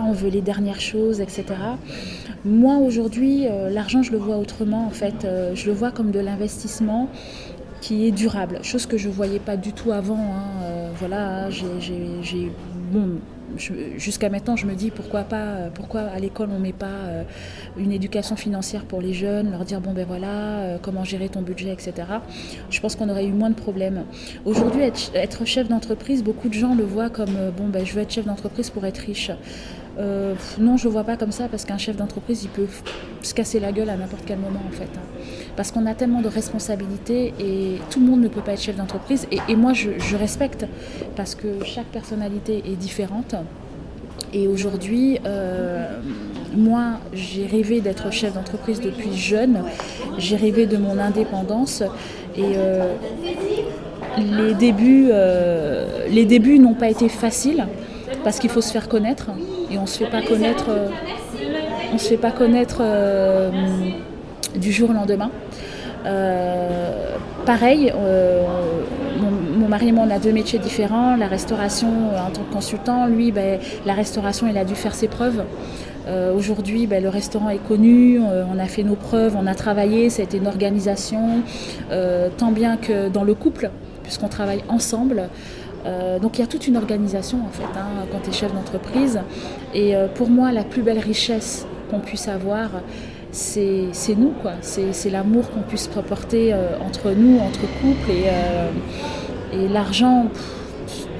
On 0.08 0.12
veut 0.12 0.30
les 0.30 0.40
dernières 0.40 0.80
choses, 0.80 1.20
etc. 1.20 1.44
Moi, 2.46 2.76
aujourd'hui, 2.76 3.44
l'argent, 3.70 4.02
je 4.02 4.12
le 4.12 4.18
vois 4.18 4.38
autrement. 4.38 4.86
En 4.86 4.96
fait, 5.02 5.26
je 5.52 5.66
le 5.66 5.74
vois 5.74 5.90
comme 5.90 6.12
de 6.12 6.20
l'investissement 6.20 7.10
qui 7.82 8.06
est 8.06 8.12
durable, 8.12 8.60
chose 8.62 8.86
que 8.86 8.96
je 8.96 9.08
ne 9.08 9.12
voyais 9.12 9.40
pas 9.40 9.56
du 9.58 9.72
tout 9.74 9.92
avant. 9.92 10.14
Hein. 10.14 10.62
Euh, 10.62 10.90
voilà, 10.98 11.50
j'ai 11.50 12.50
bon, 12.92 13.18
jusqu'à 13.56 14.28
maintenant, 14.28 14.56
je 14.56 14.66
me 14.66 14.74
dis 14.74 14.90
pourquoi 14.90 15.22
pas, 15.22 15.36
euh, 15.36 15.70
pourquoi 15.72 16.02
à 16.02 16.18
l'école 16.18 16.48
on 16.54 16.58
met 16.58 16.72
pas 16.72 16.86
euh, 16.86 17.22
une 17.76 17.92
éducation 17.92 18.36
financière 18.36 18.84
pour 18.84 19.00
les 19.00 19.14
jeunes, 19.14 19.50
leur 19.50 19.64
dire 19.64 19.80
bon 19.80 19.92
ben 19.92 20.06
voilà, 20.06 20.78
comment 20.82 21.04
gérer 21.04 21.28
ton 21.28 21.42
budget, 21.42 21.72
etc. 21.72 21.94
Je 22.70 22.80
pense 22.80 22.96
qu'on 22.96 23.08
aurait 23.08 23.26
eu 23.26 23.32
moins 23.32 23.50
de 23.50 23.54
problèmes. 23.54 24.04
Aujourd'hui, 24.44 24.82
être, 24.82 25.44
chef 25.44 25.68
d'entreprise, 25.68 26.22
beaucoup 26.22 26.48
de 26.48 26.54
gens 26.54 26.74
le 26.74 26.84
voient 26.84 27.10
comme 27.10 27.50
bon 27.56 27.68
ben 27.68 27.84
je 27.84 27.92
veux 27.94 28.02
être 28.02 28.12
chef 28.12 28.26
d'entreprise 28.26 28.70
pour 28.70 28.84
être 28.84 28.98
riche. 28.98 29.30
Euh, 29.98 30.34
non, 30.58 30.76
je 30.76 30.88
ne 30.88 30.92
vois 30.92 31.04
pas 31.04 31.16
comme 31.16 31.32
ça 31.32 31.48
parce 31.48 31.64
qu'un 31.64 31.78
chef 31.78 31.96
d'entreprise, 31.96 32.44
il 32.44 32.48
peut 32.48 32.66
se 33.22 33.34
casser 33.34 33.60
la 33.60 33.72
gueule 33.72 33.90
à 33.90 33.96
n'importe 33.96 34.24
quel 34.26 34.38
moment 34.38 34.62
en 34.66 34.72
fait. 34.72 34.84
Hein. 34.84 35.22
Parce 35.56 35.70
qu'on 35.70 35.86
a 35.86 35.94
tellement 35.94 36.22
de 36.22 36.28
responsabilités 36.28 37.34
et 37.38 37.78
tout 37.90 38.00
le 38.00 38.06
monde 38.06 38.22
ne 38.22 38.28
peut 38.28 38.40
pas 38.40 38.52
être 38.52 38.62
chef 38.62 38.76
d'entreprise. 38.76 39.26
Et, 39.48 39.56
moi, 39.56 39.72
je, 39.74 40.16
respecte 40.16 40.66
parce 41.16 41.34
que 41.34 41.64
chaque 41.64 41.86
personnalité 41.86 42.62
est 42.66 42.76
différente. 42.76 43.34
Et 44.32 44.48
aujourd'hui, 44.48 45.18
euh, 45.26 46.00
moi, 46.56 47.00
j'ai 47.12 47.46
rêvé 47.46 47.80
d'être 47.80 48.10
chef 48.10 48.34
d'entreprise 48.34 48.80
depuis 48.80 49.14
jeune. 49.14 49.62
J'ai 50.16 50.36
rêvé 50.36 50.66
de 50.66 50.78
mon 50.78 50.98
indépendance. 50.98 51.82
Et 52.34 52.56
les 54.18 54.54
débuts, 54.54 55.10
les 56.08 56.24
débuts 56.24 56.58
n'ont 56.58 56.74
pas 56.74 56.88
été 56.88 57.10
faciles 57.10 57.66
parce 58.24 58.38
qu'il 58.38 58.48
faut 58.48 58.62
se 58.62 58.72
faire 58.72 58.88
connaître 58.88 59.30
et 59.72 59.78
on 59.78 59.86
se 59.86 59.98
fait 59.98 60.10
pas 60.10 60.22
connaître 60.22 60.70
on 61.92 61.98
se 61.98 62.08
fait 62.08 62.16
pas 62.16 62.30
connaître 62.30 62.82
du 64.56 64.72
jour 64.72 64.90
au 64.90 64.92
lendemain 64.92 65.30
pareil 67.46 67.92
mon, 69.22 69.68
mari 69.68 69.88
et 69.88 69.92
moi, 69.92 70.04
on 70.06 70.10
a 70.10 70.18
deux 70.18 70.32
métiers 70.32 70.58
différents. 70.58 71.16
La 71.16 71.26
restauration, 71.26 71.88
en 72.16 72.30
tant 72.30 72.42
que 72.42 72.52
consultant, 72.52 73.06
lui, 73.06 73.32
ben, 73.32 73.58
la 73.86 73.94
restauration, 73.94 74.46
il 74.48 74.56
a 74.58 74.64
dû 74.64 74.74
faire 74.74 74.94
ses 74.94 75.08
preuves. 75.08 75.44
Euh, 76.08 76.34
aujourd'hui, 76.34 76.86
ben, 76.86 77.02
le 77.02 77.08
restaurant 77.08 77.48
est 77.50 77.64
connu, 77.66 78.18
euh, 78.18 78.44
on 78.52 78.58
a 78.58 78.66
fait 78.66 78.82
nos 78.82 78.96
preuves, 78.96 79.36
on 79.38 79.46
a 79.46 79.54
travaillé, 79.54 80.10
ça 80.10 80.22
a 80.22 80.24
été 80.24 80.38
une 80.38 80.48
organisation, 80.48 81.42
euh, 81.92 82.28
tant 82.36 82.50
bien 82.50 82.76
que 82.76 83.08
dans 83.08 83.24
le 83.24 83.34
couple, 83.34 83.70
puisqu'on 84.02 84.28
travaille 84.28 84.64
ensemble. 84.68 85.28
Donc 86.20 86.38
il 86.38 86.40
y 86.40 86.44
a 86.44 86.46
toute 86.46 86.66
une 86.68 86.76
organisation 86.76 87.38
en 87.44 87.50
fait 87.50 87.64
hein, 87.76 88.06
quand 88.10 88.20
tu 88.22 88.30
es 88.30 88.32
chef 88.32 88.54
d'entreprise. 88.54 89.20
Et 89.74 89.94
pour 90.14 90.28
moi, 90.28 90.52
la 90.52 90.64
plus 90.64 90.82
belle 90.82 90.98
richesse 90.98 91.66
qu'on 91.90 92.00
puisse 92.00 92.28
avoir, 92.28 92.70
c'est 93.30 93.90
nous, 94.16 94.32
quoi. 94.42 94.52
C'est 94.60 95.10
l'amour 95.10 95.50
qu'on 95.50 95.62
puisse 95.62 95.88
porter 95.88 96.54
entre 96.84 97.10
nous, 97.12 97.38
entre 97.38 97.60
couples. 97.80 98.10
Et, 98.10 99.58
et 99.58 99.68
l'argent, 99.68 100.26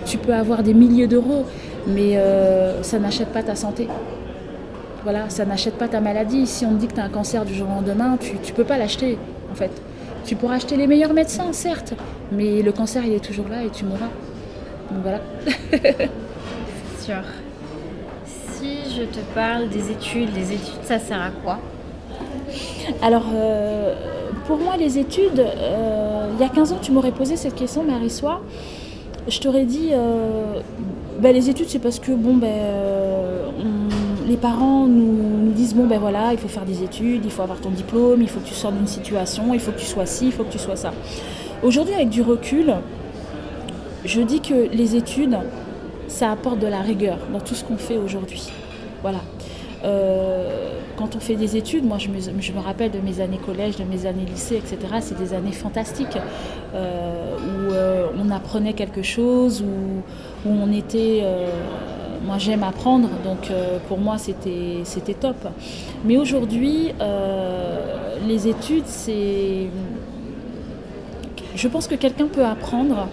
tu 0.05 0.19
peux 0.19 0.35
avoir 0.35 0.63
des 0.63 0.75
milliers 0.75 1.07
d'euros, 1.07 1.45
mais 1.87 2.19
ça 2.83 2.99
n'achète 2.99 3.29
pas 3.29 3.43
ta 3.43 3.55
santé. 3.55 3.89
Voilà, 5.03 5.29
ça 5.29 5.45
n'achète 5.45 5.75
pas 5.75 5.89
ta 5.89 6.01
maladie. 6.01 6.47
Si 6.47 6.65
on 6.65 6.75
te 6.75 6.81
dit 6.81 6.87
que 6.87 6.95
tu 6.95 7.01
as 7.01 7.05
un 7.05 7.09
cancer 7.09 7.45
du 7.45 7.55
jour 7.55 7.67
au 7.69 7.75
lendemain, 7.75 8.17
tu 8.21 8.35
ne 8.35 8.57
peux 8.57 8.65
pas 8.65 8.79
l'acheter, 8.79 9.19
en 9.51 9.55
fait. 9.55 9.71
Tu 10.25 10.37
pourras 10.37 10.55
acheter 10.55 10.77
les 10.77 10.87
meilleurs 10.87 11.13
médecins, 11.15 11.53
certes, 11.53 11.95
mais 12.31 12.63
le 12.63 12.71
cancer, 12.71 13.05
il 13.05 13.13
est 13.13 13.25
toujours 13.25 13.49
là 13.49 13.65
et 13.65 13.71
tu 13.71 13.85
mourras. 13.85 14.11
Donc 14.91 15.03
voilà. 15.03 15.21
C'est 15.71 16.11
sûr. 17.05 17.23
Si 18.27 18.79
je 18.97 19.03
te 19.03 19.21
parle 19.35 19.69
des 19.69 19.91
études, 19.91 20.35
les 20.35 20.53
études, 20.53 20.83
ça 20.85 20.99
sert 20.99 21.21
à 21.21 21.31
quoi? 21.31 21.59
Alors, 23.03 23.25
euh, 23.35 23.95
pour 24.47 24.59
moi, 24.59 24.77
les 24.77 24.99
études, 24.99 25.41
euh, 25.41 26.27
il 26.35 26.41
y 26.41 26.45
a 26.45 26.49
15 26.49 26.73
ans, 26.73 26.79
tu 26.81 26.93
m'aurais 26.93 27.13
posé 27.13 27.37
cette 27.37 27.55
question, 27.55 27.85
Marie-Soie. 27.85 28.41
Je 29.29 29.41
t'aurais 29.41 29.65
dit, 29.65 29.91
euh, 29.93 30.61
ben, 31.21 31.33
les 31.33 31.49
études, 31.49 31.69
c'est 31.69 31.79
parce 31.79 31.99
que, 31.99 32.13
bon, 32.13 32.37
ben, 32.37 32.51
les 34.27 34.37
parents 34.37 34.87
nous, 34.87 35.53
disent 35.53 35.75
bon 35.75 35.87
ben 35.87 35.99
voilà, 35.99 36.33
il 36.33 36.39
faut 36.39 36.49
faire 36.49 36.65
des 36.65 36.83
études, 36.83 37.23
il 37.25 37.31
faut 37.31 37.43
avoir 37.43 37.61
ton 37.61 37.71
diplôme, 37.71 38.23
il 38.23 38.29
faut 38.29 38.41
que 38.41 38.49
tu 38.49 38.55
sortes 38.55 38.75
d'une 38.75 38.87
situation, 38.87 39.53
il 39.53 39.61
faut 39.61 39.71
que 39.71 39.79
tu 39.79 39.85
sois 39.85 40.07
ci, 40.07 40.27
il 40.27 40.33
faut 40.33 40.45
que 40.45 40.53
tu 40.53 40.59
sois 40.59 40.77
ça. 40.77 40.93
Aujourd'hui, 41.63 41.95
avec 41.95 42.09
du 42.09 42.23
recul, 42.23 42.75
je 44.05 44.21
dis 44.21 44.41
que 44.41 44.69
les 44.73 44.97
études, 44.97 45.39
ça 46.09 46.31
apporte 46.31 46.59
de 46.59 46.67
la 46.67 46.81
rigueur 46.81 47.19
dans 47.33 47.41
tout 47.41 47.55
ce 47.55 47.65
qu'on 47.65 47.77
fait 47.77 47.97
aujourd'hui. 47.97 48.51
Voilà. 49.03 49.21
Euh, 49.85 50.79
quand 50.97 51.17
on 51.17 51.21
fait 51.21 51.35
des 51.35 51.57
études, 51.57 51.85
moi 51.85 51.99
je 51.99 52.09
me, 52.09 52.61
rappelle 52.61 52.91
de 52.91 53.01
mes 53.01 53.21
années 53.21 53.39
collège, 53.39 53.77
de 53.77 53.85
mes 53.85 54.07
années 54.07 54.25
lycée, 54.25 54.57
etc. 54.57 54.79
C'est 55.01 55.19
des 55.19 55.35
années 55.35 55.53
fantastiques 55.53 56.19
euh, 56.75 57.37
où 57.39 57.73
euh, 57.73 58.07
on 58.17 58.31
apprenait 58.31 58.75
quelque 58.75 59.03
chose, 59.03 59.63
où, 59.63 60.49
où 60.49 60.53
on 60.53 60.73
était 60.73 61.25
moi 62.25 62.39
j'aime 62.39 62.63
apprendre, 62.63 63.09
donc 63.25 63.51
pour 63.89 63.99
moi 63.99 64.17
c'était 64.19 65.15
top. 65.19 65.37
Mais 66.05 66.17
aujourd'hui, 66.17 66.93
les 68.27 68.49
études, 68.49 68.87
c'est. 68.87 69.67
Je 71.55 71.69
pense 71.69 71.87
que 71.87 71.97
quelqu'un 71.97 72.29
peut 72.29 72.45
apprendre 72.45 73.09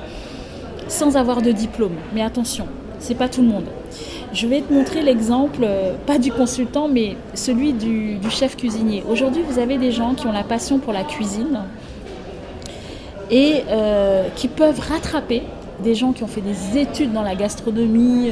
sans 0.90 1.16
avoir 1.16 1.42
de 1.42 1.52
diplôme. 1.52 1.96
Mais 2.14 2.22
attention, 2.22 2.68
c'est 3.00 3.16
pas 3.16 3.30
tout 3.30 3.42
le 3.42 3.48
monde. 3.48 3.66
Je 4.34 4.46
vais 4.46 4.62
te 4.62 4.74
montrer 4.74 5.02
l'exemple, 5.02 5.62
euh, 5.64 5.94
pas 6.06 6.20
du 6.20 6.32
consultant, 6.32 6.90
mais 6.90 7.16
celui 7.34 7.72
du, 7.74 8.20
chef 8.30 8.58
cuisinier. 8.58 9.04
Aujourd'hui, 9.10 9.42
vous 9.48 9.58
avez 9.58 9.78
des 9.78 9.92
gens 9.92 10.14
qui 10.14 10.28
ont 10.28 10.34
la 10.34 10.44
passion 10.44 10.80
pour 10.80 10.92
la 10.92 11.04
cuisine 11.04 11.62
et 13.32 13.62
qui 14.36 14.48
peuvent 14.48 14.80
rattraper 14.80 15.44
des 15.84 15.94
gens 15.94 16.14
qui 16.14 16.24
ont 16.24 16.28
fait 16.28 16.42
des 16.42 16.80
études 16.80 17.14
dans 17.14 17.22
la 17.22 17.36
gastronomie, 17.36 18.32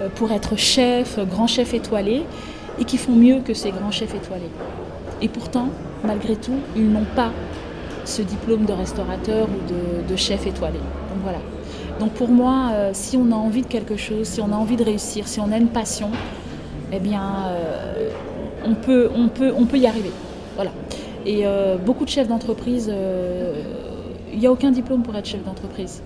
euh, 0.00 0.08
pour 0.14 0.32
être 0.32 0.56
chef, 0.56 1.18
grand 1.26 1.46
chef 1.46 1.74
étoilé, 1.74 2.22
et 2.78 2.84
qui 2.84 2.96
font 2.96 3.12
mieux 3.12 3.40
que 3.40 3.54
ces 3.54 3.70
grands 3.70 3.90
chefs 3.90 4.14
étoilés. 4.14 4.50
Et 5.20 5.28
pourtant, 5.28 5.68
malgré 6.04 6.36
tout, 6.36 6.58
ils 6.76 6.90
n'ont 6.90 7.06
pas 7.16 7.30
ce 8.04 8.22
diplôme 8.22 8.64
de 8.64 8.72
restaurateur 8.72 9.46
ou 9.48 10.08
de, 10.10 10.16
chef 10.16 10.46
étoilé. 10.46 10.78
Donc 10.78 11.22
voilà. 11.22 11.38
Donc 12.00 12.10
pour 12.12 12.28
moi, 12.28 12.70
euh, 12.72 12.90
si 12.94 13.16
on 13.16 13.30
a 13.30 13.36
envie 13.36 13.62
de 13.62 13.66
quelque 13.66 13.96
chose, 13.96 14.26
si 14.26 14.40
on 14.40 14.50
a 14.52 14.56
envie 14.56 14.76
de 14.76 14.82
réussir, 14.82 15.28
si 15.28 15.38
on 15.38 15.52
a 15.52 15.58
une 15.58 15.68
passion, 15.68 16.10
eh 16.92 16.98
bien, 16.98 17.22
euh, 17.46 18.10
on, 18.66 18.74
peut, 18.74 19.10
on, 19.14 19.28
peut, 19.28 19.52
on 19.56 19.66
peut 19.66 19.78
y 19.78 19.86
arriver. 19.86 20.10
Voilà. 20.56 20.72
Et 21.26 21.44
beaucoup 21.84 22.06
de 22.06 22.10
chefs 22.10 22.28
d'entreprise, 22.28 22.90
il 24.32 24.38
n'y 24.38 24.46
a 24.46 24.50
aucun 24.52 24.70
diplôme 24.70 25.02
pour 25.02 25.14
être 25.16 25.26
chef 25.26 25.44
d'entreprise. 25.44 26.02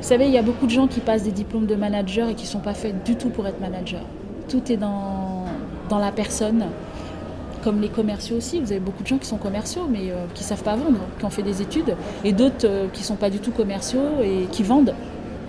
Vous 0.00 0.06
savez, 0.06 0.26
il 0.26 0.32
y 0.32 0.38
a 0.38 0.42
beaucoup 0.42 0.66
de 0.66 0.70
gens 0.70 0.88
qui 0.88 1.00
passent 1.00 1.22
des 1.22 1.32
diplômes 1.32 1.66
de 1.66 1.76
manager 1.76 2.28
et 2.28 2.34
qui 2.34 2.44
ne 2.44 2.48
sont 2.48 2.60
pas 2.60 2.74
faits 2.74 3.04
du 3.04 3.16
tout 3.16 3.28
pour 3.28 3.46
être 3.46 3.60
manager. 3.60 4.02
Tout 4.48 4.70
est 4.70 4.76
dans, 4.76 5.44
dans 5.88 5.98
la 5.98 6.12
personne, 6.12 6.66
comme 7.62 7.80
les 7.80 7.88
commerciaux 7.88 8.36
aussi. 8.36 8.60
Vous 8.60 8.70
avez 8.72 8.80
beaucoup 8.80 9.02
de 9.02 9.08
gens 9.08 9.18
qui 9.18 9.26
sont 9.26 9.38
commerciaux 9.38 9.88
mais 9.90 10.10
euh, 10.10 10.26
qui 10.34 10.42
ne 10.42 10.48
savent 10.48 10.62
pas 10.62 10.76
vendre, 10.76 11.00
qui 11.18 11.24
ont 11.24 11.30
fait 11.30 11.42
des 11.42 11.62
études, 11.62 11.96
et 12.24 12.32
d'autres 12.32 12.66
euh, 12.66 12.86
qui 12.92 13.00
ne 13.00 13.06
sont 13.06 13.16
pas 13.16 13.30
du 13.30 13.38
tout 13.38 13.50
commerciaux 13.50 14.20
et 14.22 14.46
qui 14.52 14.62
vendent. 14.62 14.94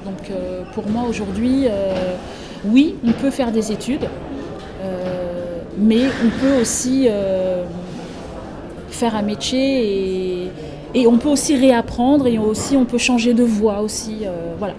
Donc 0.07 0.31
euh, 0.31 0.63
pour 0.73 0.87
moi 0.87 1.03
aujourd'hui, 1.09 1.67
oui, 2.65 2.95
on 3.05 3.11
peut 3.11 3.31
faire 3.31 3.51
des 3.51 3.71
études, 3.71 4.07
mais 5.77 6.05
on 6.25 6.29
peut 6.41 6.61
aussi 6.61 7.07
faire 8.89 9.15
un 9.15 9.21
métier 9.21 10.45
et 10.45 10.51
et 10.93 11.05
on 11.07 11.17
peut 11.17 11.29
aussi 11.29 11.55
réapprendre 11.55 12.27
et 12.27 12.37
aussi 12.37 12.75
on 12.75 12.85
peut 12.85 12.97
changer 12.97 13.33
de 13.33 13.43
voie 13.43 13.81
aussi. 13.81 14.19
Euh, 14.23 14.55
voilà. 14.57 14.73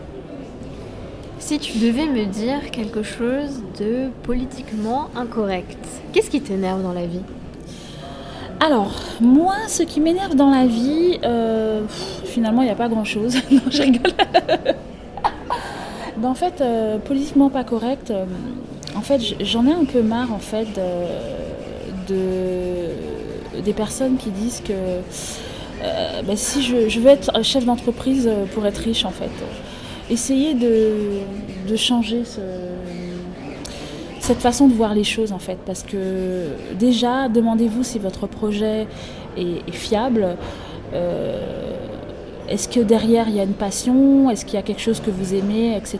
Si 1.38 1.58
tu 1.58 1.78
devais 1.78 2.06
me 2.06 2.24
dire 2.26 2.70
quelque 2.72 3.02
chose 3.02 3.62
de 3.78 4.08
politiquement 4.24 5.08
incorrect, 5.14 5.78
qu'est-ce 6.12 6.30
qui 6.30 6.40
t'énerve 6.40 6.82
dans 6.82 6.92
la 6.92 7.06
vie? 7.06 7.22
Alors, 8.60 8.92
moi, 9.20 9.54
ce 9.68 9.84
qui 9.84 10.00
m'énerve 10.00 10.34
dans 10.34 10.50
la 10.50 10.66
vie, 10.66 11.20
euh, 11.22 11.82
finalement, 12.24 12.62
il 12.62 12.64
n'y 12.64 12.72
a 12.72 12.74
pas 12.74 12.88
grand-chose. 12.88 13.36
non, 13.52 13.60
je 13.70 13.82
rigole. 13.82 14.12
Ben, 16.18 16.28
en 16.28 16.34
fait, 16.34 16.60
euh, 16.60 16.98
politiquement 16.98 17.48
pas 17.48 17.64
correct, 17.64 18.12
en 18.96 19.00
fait, 19.00 19.20
j'en 19.40 19.66
ai 19.66 19.72
un 19.72 19.84
peu 19.84 20.02
marre, 20.02 20.32
en 20.32 20.38
fait, 20.38 20.66
de, 22.08 23.60
des 23.62 23.72
personnes 23.72 24.16
qui 24.16 24.30
disent 24.30 24.62
que 24.64 24.72
euh, 25.82 26.22
bah, 26.22 26.34
si 26.36 26.62
je, 26.62 27.00
veux 27.00 27.10
être 27.10 27.44
chef 27.44 27.64
d'entreprise 27.64 28.26
euh, 28.26 28.46
pour 28.46 28.66
être 28.66 28.78
riche 28.78 29.04
en 29.04 29.10
fait. 29.10 29.30
Essayez 30.10 30.54
de, 30.54 31.76
changer 31.76 32.22
cette 34.20 34.38
façon 34.38 34.68
de 34.68 34.74
voir 34.74 34.94
les 34.94 35.04
choses 35.04 35.32
en 35.32 35.38
fait. 35.38 35.58
Parce 35.66 35.82
que 35.82 36.46
déjà, 36.78 37.28
demandez-vous 37.28 37.84
si 37.84 37.98
votre 37.98 38.26
projet 38.26 38.86
est, 39.36 39.70
fiable. 39.70 40.36
Euh, 40.94 41.77
est-ce 42.48 42.68
que 42.68 42.80
derrière 42.80 43.28
il 43.28 43.36
y 43.36 43.40
a 43.40 43.44
une 43.44 43.52
passion? 43.52 44.30
Est-ce 44.30 44.44
qu'il 44.44 44.54
y 44.54 44.58
a 44.58 44.62
quelque 44.62 44.80
chose 44.80 45.00
que 45.00 45.10
vous 45.10 45.34
aimez, 45.34 45.76
etc. 45.76 45.98